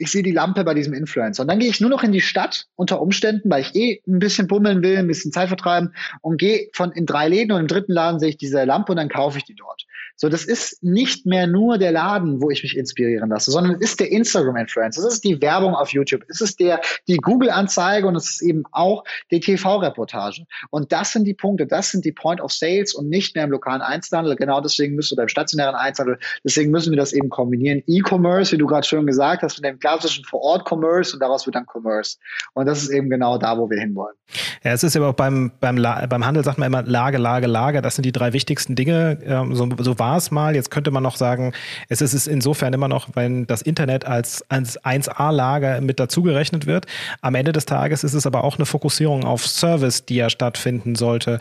ich 0.00 0.10
sehe 0.10 0.22
die 0.22 0.32
Lampe 0.32 0.64
bei 0.64 0.72
diesem 0.72 0.94
Influencer. 0.94 1.42
Und 1.42 1.48
dann 1.48 1.58
gehe 1.58 1.68
ich 1.68 1.78
nur 1.78 1.90
noch 1.90 2.02
in 2.02 2.10
die 2.10 2.22
Stadt 2.22 2.64
unter 2.74 3.02
Umständen, 3.02 3.50
weil 3.50 3.60
ich 3.60 3.74
eh 3.74 4.00
ein 4.08 4.18
bisschen 4.18 4.46
bummeln 4.46 4.82
will, 4.82 4.96
ein 4.96 5.06
bisschen 5.06 5.30
Zeit 5.30 5.48
vertreiben 5.48 5.94
und 6.22 6.38
gehe 6.38 6.70
von 6.72 6.90
in 6.92 7.04
drei 7.04 7.28
Läden 7.28 7.52
und 7.52 7.60
im 7.60 7.66
dritten 7.66 7.92
Laden 7.92 8.18
sehe 8.18 8.30
ich 8.30 8.38
diese 8.38 8.64
Lampe 8.64 8.92
und 8.92 8.96
dann 8.96 9.10
kaufe 9.10 9.36
ich 9.36 9.44
die 9.44 9.54
dort. 9.54 9.84
So, 10.20 10.28
das 10.28 10.44
ist 10.44 10.82
nicht 10.82 11.24
mehr 11.24 11.46
nur 11.46 11.78
der 11.78 11.92
Laden, 11.92 12.42
wo 12.42 12.50
ich 12.50 12.62
mich 12.62 12.76
inspirieren 12.76 13.30
lasse, 13.30 13.50
sondern 13.50 13.76
es 13.76 13.80
ist 13.80 14.00
der 14.00 14.12
Instagram-Influencer, 14.12 15.00
es 15.00 15.14
ist 15.14 15.24
die 15.24 15.40
Werbung 15.40 15.74
auf 15.74 15.94
YouTube, 15.94 16.24
es 16.28 16.42
ist 16.42 16.60
der, 16.60 16.78
die 17.08 17.16
Google-Anzeige 17.16 18.06
und 18.06 18.16
es 18.16 18.28
ist 18.28 18.42
eben 18.42 18.64
auch 18.70 19.02
die 19.30 19.40
TV-Reportage. 19.40 20.44
Und 20.68 20.92
das 20.92 21.12
sind 21.12 21.24
die 21.24 21.32
Punkte, 21.32 21.66
das 21.66 21.90
sind 21.90 22.04
die 22.04 22.12
Point 22.12 22.42
of 22.42 22.52
Sales 22.52 22.92
und 22.92 23.08
nicht 23.08 23.34
mehr 23.34 23.44
im 23.44 23.50
lokalen 23.50 23.80
Einzelhandel. 23.80 24.36
Genau 24.36 24.60
deswegen 24.60 24.94
müsst 24.94 25.10
ihr 25.10 25.16
beim 25.16 25.28
stationären 25.28 25.74
Einzelhandel, 25.74 26.18
deswegen 26.44 26.70
müssen 26.70 26.90
wir 26.90 26.98
das 26.98 27.14
eben 27.14 27.30
kombinieren. 27.30 27.82
E-Commerce, 27.86 28.52
wie 28.52 28.58
du 28.58 28.66
gerade 28.66 28.86
schön 28.86 29.06
gesagt 29.06 29.42
hast, 29.42 29.56
mit 29.56 29.64
dem 29.64 29.78
klassischen 29.78 30.26
Vor-Ort-Commerce 30.26 31.14
und 31.14 31.20
daraus 31.20 31.46
wird 31.46 31.56
dann 31.56 31.64
Commerce. 31.64 32.18
Und 32.52 32.66
das 32.66 32.82
ist 32.82 32.90
eben 32.90 33.08
genau 33.08 33.38
da, 33.38 33.56
wo 33.56 33.70
wir 33.70 33.80
hinwollen. 33.80 34.16
Ja, 34.62 34.72
es 34.72 34.82
ist 34.82 34.96
aber 34.96 35.08
auch 35.08 35.14
beim, 35.14 35.50
beim, 35.60 35.76
beim 35.76 36.26
Handel 36.26 36.44
sagt 36.44 36.58
man 36.58 36.66
immer 36.66 36.82
Lage, 36.82 37.16
Lage, 37.16 37.46
Lage. 37.46 37.80
Das 37.80 37.96
sind 37.96 38.04
die 38.04 38.12
drei 38.12 38.34
wichtigsten 38.34 38.76
Dinge. 38.76 39.18
Ähm, 39.24 39.54
so, 39.54 39.66
so 39.78 39.98
es 40.16 40.30
mal. 40.30 40.54
Jetzt 40.54 40.70
könnte 40.70 40.90
man 40.90 41.02
noch 41.02 41.16
sagen, 41.16 41.52
es 41.88 42.00
ist 42.00 42.26
insofern 42.26 42.72
immer 42.72 42.88
noch, 42.88 43.08
wenn 43.14 43.46
das 43.46 43.62
Internet 43.62 44.04
als, 44.04 44.44
als 44.48 44.80
1A-Lager 44.82 45.80
mit 45.80 46.00
dazugerechnet 46.00 46.66
wird. 46.66 46.86
Am 47.20 47.34
Ende 47.34 47.52
des 47.52 47.66
Tages 47.66 48.04
ist 48.04 48.14
es 48.14 48.26
aber 48.26 48.44
auch 48.44 48.56
eine 48.56 48.66
Fokussierung 48.66 49.24
auf 49.24 49.46
Service, 49.46 50.04
die 50.04 50.16
ja 50.16 50.30
stattfinden 50.30 50.94
sollte, 50.94 51.38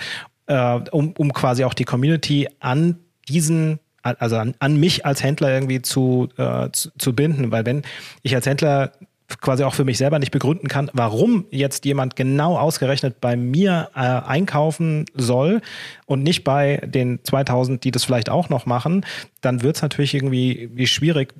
äh, 0.47 0.79
um, 0.91 1.13
um 1.17 1.33
quasi 1.33 1.63
auch 1.63 1.73
die 1.73 1.85
Community 1.85 2.47
an 2.59 2.97
diesen 3.27 3.79
also 4.01 4.37
an, 4.37 4.55
an 4.59 4.79
mich 4.79 5.05
als 5.05 5.21
Händler 5.23 5.53
irgendwie 5.53 5.81
zu, 5.81 6.29
äh, 6.37 6.69
zu, 6.71 6.89
zu 6.97 7.13
binden, 7.13 7.51
weil 7.51 7.65
wenn 7.65 7.83
ich 8.23 8.33
als 8.33 8.45
Händler 8.45 8.93
quasi 9.41 9.63
auch 9.63 9.73
für 9.73 9.85
mich 9.85 9.97
selber 9.97 10.19
nicht 10.19 10.31
begründen 10.31 10.67
kann, 10.67 10.89
warum 10.93 11.45
jetzt 11.51 11.85
jemand 11.85 12.15
genau 12.15 12.57
ausgerechnet 12.57 13.21
bei 13.21 13.35
mir 13.35 13.89
äh, 13.95 13.99
einkaufen 13.99 15.05
soll 15.13 15.61
und 16.05 16.23
nicht 16.23 16.43
bei 16.43 16.77
den 16.85 17.19
2000, 17.23 17.83
die 17.83 17.91
das 17.91 18.03
vielleicht 18.03 18.29
auch 18.29 18.49
noch 18.49 18.65
machen, 18.65 19.05
dann 19.41 19.61
wird 19.61 19.77
es 19.77 19.81
natürlich 19.81 20.13
irgendwie 20.13 20.69
wie 20.73 20.87
schwierig. 20.87 21.33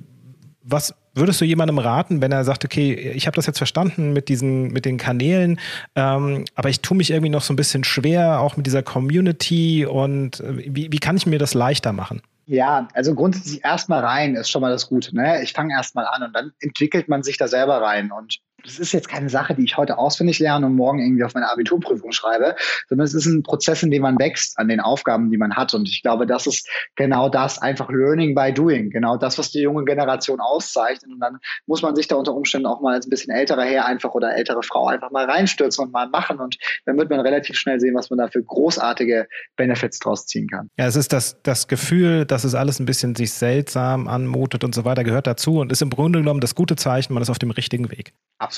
Was 0.62 0.94
würdest 1.14 1.40
du 1.40 1.44
jemandem 1.44 1.78
raten, 1.78 2.20
wenn 2.20 2.32
er 2.32 2.44
sagt, 2.44 2.64
okay, 2.64 2.92
ich 2.94 3.26
habe 3.26 3.34
das 3.34 3.46
jetzt 3.46 3.58
verstanden 3.58 4.12
mit 4.12 4.28
diesen, 4.28 4.68
mit 4.68 4.84
den 4.84 4.96
Kanälen, 4.96 5.58
ähm, 5.96 6.44
aber 6.54 6.68
ich 6.68 6.80
tue 6.80 6.96
mich 6.96 7.10
irgendwie 7.10 7.30
noch 7.30 7.42
so 7.42 7.52
ein 7.52 7.56
bisschen 7.56 7.82
schwer, 7.82 8.40
auch 8.40 8.56
mit 8.56 8.66
dieser 8.66 8.82
Community 8.82 9.84
und 9.86 10.40
äh, 10.40 10.74
wie, 10.74 10.92
wie 10.92 10.98
kann 10.98 11.16
ich 11.16 11.26
mir 11.26 11.38
das 11.38 11.54
leichter 11.54 11.92
machen? 11.92 12.22
Ja, 12.50 12.88
also 12.94 13.14
grundsätzlich 13.14 13.62
erstmal 13.62 14.04
rein 14.04 14.34
ist 14.34 14.50
schon 14.50 14.60
mal 14.60 14.72
das 14.72 14.88
Gute. 14.88 15.14
Ne? 15.14 15.40
Ich 15.40 15.52
fange 15.52 15.72
erstmal 15.72 16.04
an 16.06 16.24
und 16.24 16.32
dann 16.32 16.50
entwickelt 16.58 17.08
man 17.08 17.22
sich 17.22 17.38
da 17.38 17.46
selber 17.46 17.80
rein. 17.80 18.10
Und 18.10 18.40
das 18.64 18.78
ist 18.78 18.92
jetzt 18.92 19.08
keine 19.08 19.28
Sache, 19.28 19.54
die 19.54 19.64
ich 19.64 19.76
heute 19.76 19.98
auswendig 19.98 20.38
lerne 20.38 20.66
und 20.66 20.74
morgen 20.74 21.00
irgendwie 21.00 21.24
auf 21.24 21.34
meine 21.34 21.50
Abiturprüfung 21.50 22.12
schreibe, 22.12 22.56
sondern 22.88 23.04
es 23.04 23.14
ist 23.14 23.26
ein 23.26 23.42
Prozess, 23.42 23.82
in 23.82 23.90
dem 23.90 24.02
man 24.02 24.18
wächst 24.18 24.58
an 24.58 24.68
den 24.68 24.80
Aufgaben, 24.80 25.30
die 25.30 25.36
man 25.36 25.56
hat. 25.56 25.74
Und 25.74 25.88
ich 25.88 26.02
glaube, 26.02 26.26
das 26.26 26.46
ist 26.46 26.68
genau 26.96 27.28
das, 27.28 27.58
einfach 27.58 27.90
Learning 27.90 28.34
by 28.34 28.52
Doing, 28.52 28.90
genau 28.90 29.16
das, 29.16 29.38
was 29.38 29.50
die 29.50 29.60
junge 29.60 29.84
Generation 29.84 30.40
auszeichnet. 30.40 31.10
Und 31.10 31.20
dann 31.20 31.38
muss 31.66 31.82
man 31.82 31.96
sich 31.96 32.08
da 32.08 32.16
unter 32.16 32.34
Umständen 32.34 32.66
auch 32.66 32.80
mal 32.80 32.94
als 32.94 33.06
ein 33.06 33.10
bisschen 33.10 33.34
älterer 33.34 33.64
Herr 33.64 33.86
einfach 33.86 34.14
oder 34.14 34.34
ältere 34.34 34.62
Frau 34.62 34.86
einfach 34.88 35.10
mal 35.10 35.24
reinstürzen 35.24 35.84
und 35.84 35.92
mal 35.92 36.08
machen. 36.08 36.38
Und 36.38 36.56
dann 36.86 36.98
wird 36.98 37.10
man 37.10 37.20
relativ 37.20 37.56
schnell 37.56 37.80
sehen, 37.80 37.94
was 37.94 38.10
man 38.10 38.18
da 38.18 38.28
für 38.28 38.42
großartige 38.42 39.26
Benefits 39.56 39.98
draus 39.98 40.26
ziehen 40.26 40.48
kann. 40.48 40.68
Ja, 40.78 40.86
es 40.86 40.96
ist 40.96 41.12
das, 41.12 41.40
das 41.42 41.68
Gefühl, 41.68 42.24
dass 42.26 42.44
es 42.44 42.54
alles 42.54 42.80
ein 42.80 42.86
bisschen 42.86 43.14
sich 43.14 43.32
seltsam 43.32 44.08
anmutet 44.08 44.64
und 44.64 44.74
so 44.74 44.84
weiter, 44.84 45.04
gehört 45.04 45.26
dazu 45.26 45.58
und 45.58 45.72
ist 45.72 45.82
im 45.82 45.90
Grunde 45.90 46.20
genommen 46.20 46.40
das 46.40 46.54
gute 46.54 46.76
Zeichen, 46.76 47.14
man 47.14 47.22
ist 47.22 47.30
auf 47.30 47.38
dem 47.38 47.50
richtigen 47.50 47.90
Weg. 47.90 48.12
Absolut. 48.38 48.49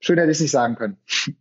Schön 0.00 0.18
hätte 0.18 0.30
ich 0.30 0.36
es 0.36 0.40
nicht 0.40 0.52
sagen 0.52 0.76
können. 0.76 0.96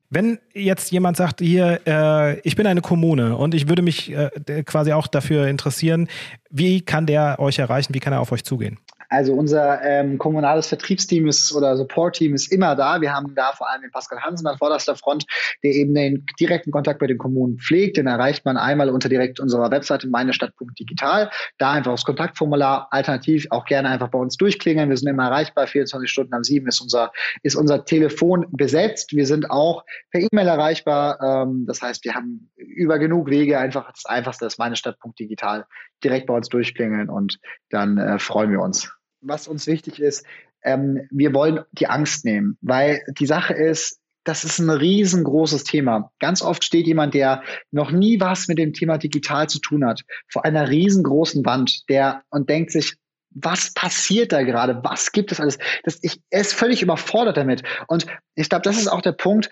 Wenn 0.10 0.40
jetzt 0.54 0.92
jemand 0.92 1.16
sagt, 1.16 1.42
hier, 1.42 1.80
äh, 1.86 2.40
ich 2.40 2.56
bin 2.56 2.66
eine 2.66 2.82
Kommune 2.82 3.36
und 3.36 3.54
ich 3.54 3.70
würde 3.70 3.84
mich 3.84 4.12
äh, 4.12 4.64
quasi 4.64 4.94
auch 4.94 5.06
dafür 5.06 5.48
interessieren, 5.48 6.08
wie 6.50 6.82
kann 6.82 7.06
der 7.06 7.40
euch 7.40 7.60
erreichen, 7.60 7.94
wie 7.94 8.00
kann 8.00 8.14
er 8.14 8.20
auf 8.20 8.32
euch 8.32 8.44
zugehen? 8.44 8.80
Also 9.10 9.34
unser 9.34 9.82
ähm, 9.84 10.18
kommunales 10.18 10.68
Vertriebsteam 10.68 11.28
ist 11.28 11.54
oder 11.54 11.78
Support-Team 11.78 12.34
ist 12.34 12.52
immer 12.52 12.76
da. 12.76 13.00
Wir 13.00 13.14
haben 13.14 13.34
da 13.36 13.54
vor 13.54 13.70
allem 13.70 13.82
den 13.82 13.92
Pascal 13.92 14.20
Hansen 14.20 14.48
an 14.48 14.58
vorderster 14.58 14.96
Front, 14.96 15.26
der 15.64 15.72
eben 15.72 15.94
den 15.94 16.26
direkten 16.40 16.72
Kontakt 16.72 17.00
mit 17.00 17.10
den 17.10 17.18
Kommunen 17.18 17.58
pflegt. 17.58 17.98
Den 17.98 18.08
erreicht 18.08 18.44
man 18.46 18.58
einmal 18.58 18.90
unter 18.90 19.08
direkt 19.08 19.40
unserer 19.40 19.72
Webseite 19.72 20.08
meinestadt.digital. 20.08 21.30
Da 21.58 21.72
einfach 21.72 21.92
das 21.92 22.04
Kontaktformular, 22.04 22.88
alternativ 22.92 23.48
auch 23.50 23.66
gerne 23.66 23.90
einfach 23.90 24.10
bei 24.10 24.20
uns 24.20 24.36
durchklingeln. 24.36 24.90
Wir 24.90 24.98
sind 24.98 25.08
immer 25.08 25.26
erreichbar, 25.26 25.68
24 25.68 26.10
Stunden 26.10 26.34
am 26.34 26.44
7 26.44 26.68
ist 26.68 26.82
unser, 26.82 27.12
ist 27.44 27.56
unser 27.56 27.86
Telefon 27.86 28.48
besetzt. 28.52 29.16
Wir 29.16 29.26
sind 29.26 29.50
auch 29.50 29.86
per 30.12 30.22
E-Mail 30.22 30.48
erreichbar. 30.48 31.20
Ähm, 31.22 31.66
das 31.66 31.82
heißt, 31.82 32.04
wir 32.04 32.14
haben 32.14 32.52
über 32.58 33.00
genug 33.00 33.30
Wege 33.30 33.58
einfach 33.58 33.90
das 33.92 34.06
Einfachste 34.06 34.46
ist 34.46 34.60
meinestadt.digital 34.60 35.66
direkt 36.04 36.28
bei 36.28 36.36
uns 36.36 36.50
durchklingeln 36.50 37.10
und 37.10 37.40
dann 37.70 37.98
äh, 37.98 38.20
freuen 38.20 38.52
wir 38.52 38.62
uns 38.62 38.97
was 39.22 39.48
uns 39.48 39.68
wichtig 39.68 40.00
ist, 40.00 40.26
ähm, 40.64 41.08
wir 41.12 41.34
wollen 41.34 41.62
die 41.72 41.88
Angst 41.88 42.26
nehmen, 42.26 42.58
weil 42.62 43.02
die 43.18 43.26
Sache 43.26 43.54
ist, 43.54 44.00
das 44.24 44.44
ist 44.44 44.60
ein 44.60 44.70
riesengroßes 44.70 45.64
Thema. 45.64 46.12
Ganz 46.20 46.42
oft 46.42 46.64
steht 46.64 46.86
jemand, 46.86 47.14
der 47.14 47.44
noch 47.72 47.92
nie 47.92 48.20
was 48.20 48.50
mit 48.50 48.58
dem 48.58 48.74
Thema 48.74 48.98
digital 48.98 49.48
zu 49.48 49.60
tun 49.60 49.86
hat, 49.86 50.02
vor 50.28 50.44
einer 50.44 50.70
riesengroßen 50.70 51.46
Wand, 51.46 51.88
der 51.90 52.24
und 52.30 52.50
denkt 52.50 52.72
sich, 52.72 52.98
was 53.42 53.74
passiert 53.74 54.32
da 54.32 54.44
gerade? 54.44 54.80
Was 54.84 55.12
gibt 55.12 55.32
es 55.32 55.40
alles? 55.40 55.58
Das, 55.84 56.00
ich, 56.02 56.22
er 56.30 56.42
ist 56.42 56.54
völlig 56.54 56.82
überfordert 56.82 57.38
damit. 57.38 57.64
Und 57.88 58.06
ich 58.36 58.50
glaube, 58.50 58.64
das 58.64 58.78
ist 58.78 58.88
auch 58.88 59.02
der 59.02 59.12
Punkt, 59.12 59.50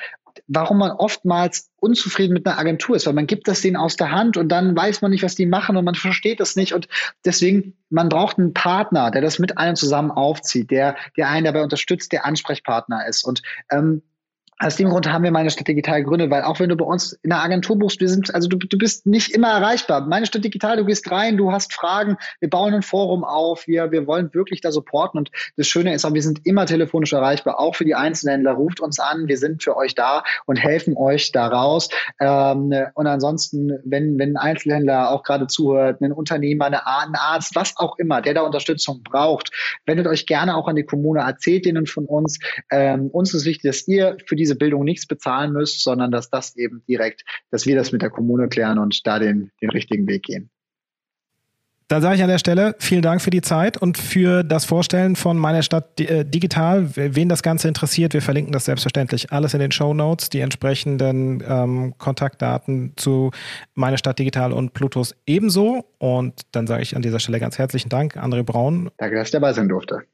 warum 0.47 0.79
man 0.79 0.91
oftmals 0.91 1.69
unzufrieden 1.77 2.33
mit 2.33 2.45
einer 2.45 2.57
Agentur 2.57 2.95
ist, 2.95 3.05
weil 3.05 3.13
man 3.13 3.27
gibt 3.27 3.47
das 3.47 3.61
denen 3.61 3.77
aus 3.77 3.95
der 3.95 4.11
Hand 4.11 4.37
und 4.37 4.49
dann 4.49 4.75
weiß 4.75 5.01
man 5.01 5.11
nicht, 5.11 5.23
was 5.23 5.35
die 5.35 5.45
machen 5.45 5.77
und 5.77 5.85
man 5.85 5.95
versteht 5.95 6.39
das 6.39 6.55
nicht 6.55 6.73
und 6.73 6.87
deswegen, 7.23 7.77
man 7.89 8.09
braucht 8.09 8.37
einen 8.37 8.53
Partner, 8.53 9.11
der 9.11 9.21
das 9.21 9.39
mit 9.39 9.57
einem 9.57 9.75
zusammen 9.75 10.11
aufzieht, 10.11 10.71
der, 10.71 10.97
der 11.15 11.29
einen 11.29 11.45
dabei 11.45 11.63
unterstützt, 11.63 12.11
der 12.11 12.25
Ansprechpartner 12.25 13.07
ist 13.07 13.23
und 13.23 13.41
ähm, 13.71 14.01
aus 14.57 14.77
dem 14.77 14.89
Grund 14.89 15.11
haben 15.11 15.23
wir 15.25 15.31
meine 15.31 15.49
Stadt 15.49 15.67
digital 15.67 16.01
gegründet, 16.01 16.31
weil 16.31 16.43
auch 16.43 16.59
wenn 16.61 16.69
du 16.69 16.77
bei 16.77 16.85
uns 16.85 17.11
in 17.23 17.29
der 17.29 17.43
Agentur 17.43 17.77
buchst, 17.77 17.99
wir 17.99 18.07
sind, 18.07 18.33
also 18.33 18.47
du, 18.47 18.57
du 18.57 18.77
bist 18.77 19.05
nicht 19.05 19.31
immer 19.31 19.49
erreichbar. 19.49 20.07
Meine 20.07 20.25
Stadt 20.25 20.45
digital, 20.45 20.77
du 20.77 20.85
gehst 20.85 21.11
rein, 21.11 21.35
du 21.35 21.51
hast 21.51 21.73
Fragen, 21.73 22.15
wir 22.39 22.49
bauen 22.49 22.73
ein 22.73 22.81
Forum 22.81 23.25
auf, 23.25 23.67
wir, 23.67 23.91
wir 23.91 24.07
wollen 24.07 24.33
wirklich 24.33 24.61
da 24.61 24.71
supporten 24.71 25.17
und 25.17 25.31
das 25.57 25.67
Schöne 25.67 25.93
ist 25.93 26.05
auch, 26.05 26.13
wir 26.13 26.21
sind 26.21 26.45
immer 26.45 26.65
telefonisch 26.65 27.11
erreichbar, 27.11 27.59
auch 27.59 27.75
für 27.75 27.83
die 27.83 27.95
Einzelhändler. 27.95 28.53
Ruft 28.53 28.79
uns 28.79 28.97
an, 28.99 29.27
wir 29.27 29.37
sind 29.37 29.61
für 29.61 29.75
euch 29.75 29.93
da 29.93 30.23
und 30.45 30.55
helfen 30.55 30.95
euch 30.95 31.33
da 31.33 31.47
raus. 31.47 31.89
Ähm, 32.21 32.73
und 32.93 33.07
ansonsten, 33.07 33.71
wenn, 33.83 34.17
wenn 34.17 34.37
ein 34.37 34.55
Einzelhändler 34.55 35.11
auch 35.11 35.23
gerade 35.23 35.47
zuhört, 35.47 36.01
ein 36.01 36.13
Unternehmer, 36.13 36.65
eine, 36.65 36.87
ein 36.87 37.15
Arzt, 37.15 37.55
was 37.55 37.75
auch 37.75 37.97
immer, 37.97 38.21
der 38.21 38.35
da 38.35 38.41
Unterstützung 38.41 39.03
braucht, 39.03 39.51
wendet 39.85 40.07
euch 40.07 40.25
gerne 40.25 40.55
auch 40.55 40.69
an 40.69 40.77
die 40.77 40.83
Kommune, 40.83 41.19
erzählt 41.19 41.65
denen 41.65 41.87
von 41.87 42.05
uns. 42.05 42.39
Ähm, 42.71 43.09
uns 43.11 43.33
ist 43.33 43.43
wichtig, 43.43 43.69
dass 43.69 43.87
ihr 43.87 44.15
für 44.25 44.37
diese 44.45 44.55
Bildung 44.55 44.83
nichts 44.83 45.07
bezahlen 45.07 45.51
müsst, 45.51 45.83
sondern 45.83 46.11
dass 46.11 46.29
das 46.29 46.55
eben 46.55 46.83
direkt, 46.87 47.23
dass 47.49 47.65
wir 47.65 47.75
das 47.75 47.91
mit 47.91 48.03
der 48.03 48.11
Kommune 48.11 48.47
klären 48.47 48.77
und 48.77 49.05
da 49.07 49.17
den, 49.17 49.51
den 49.61 49.71
richtigen 49.71 50.07
Weg 50.07 50.23
gehen. 50.23 50.51
Dann 51.87 52.01
sage 52.01 52.15
ich 52.15 52.23
an 52.23 52.29
der 52.29 52.39
Stelle 52.39 52.75
vielen 52.79 53.03
Dank 53.03 53.21
für 53.21 53.29
die 53.29 53.41
Zeit 53.41 53.77
und 53.77 53.99
für 53.99 54.43
das 54.43 54.65
Vorstellen 54.65 55.15
von 55.15 55.37
meiner 55.37 55.61
Stadt 55.61 55.99
äh, 55.99 56.25
digital. 56.25 56.89
Wen 56.95 57.29
das 57.29 57.43
Ganze 57.43 57.67
interessiert, 57.67 58.13
wir 58.13 58.23
verlinken 58.23 58.51
das 58.53 58.65
selbstverständlich 58.65 59.31
alles 59.31 59.53
in 59.53 59.59
den 59.59 59.71
Show 59.71 59.93
Notes, 59.93 60.29
die 60.29 60.39
entsprechenden 60.39 61.43
ähm, 61.47 61.93
Kontaktdaten 61.99 62.93
zu 62.95 63.29
meiner 63.75 63.97
Stadt 63.97 64.17
digital 64.17 64.51
und 64.51 64.73
Plutus 64.73 65.15
ebenso. 65.27 65.85
Und 65.99 66.41
dann 66.53 66.65
sage 66.65 66.81
ich 66.81 66.95
an 66.95 67.03
dieser 67.03 67.19
Stelle 67.19 67.39
ganz 67.39 67.59
herzlichen 67.59 67.89
Dank, 67.89 68.17
André 68.17 68.41
Braun. 68.41 68.89
Danke, 68.97 69.17
dass 69.17 69.27
ich 69.27 69.31
dabei 69.31 69.53
sein 69.53 69.69
durfte. 69.69 70.05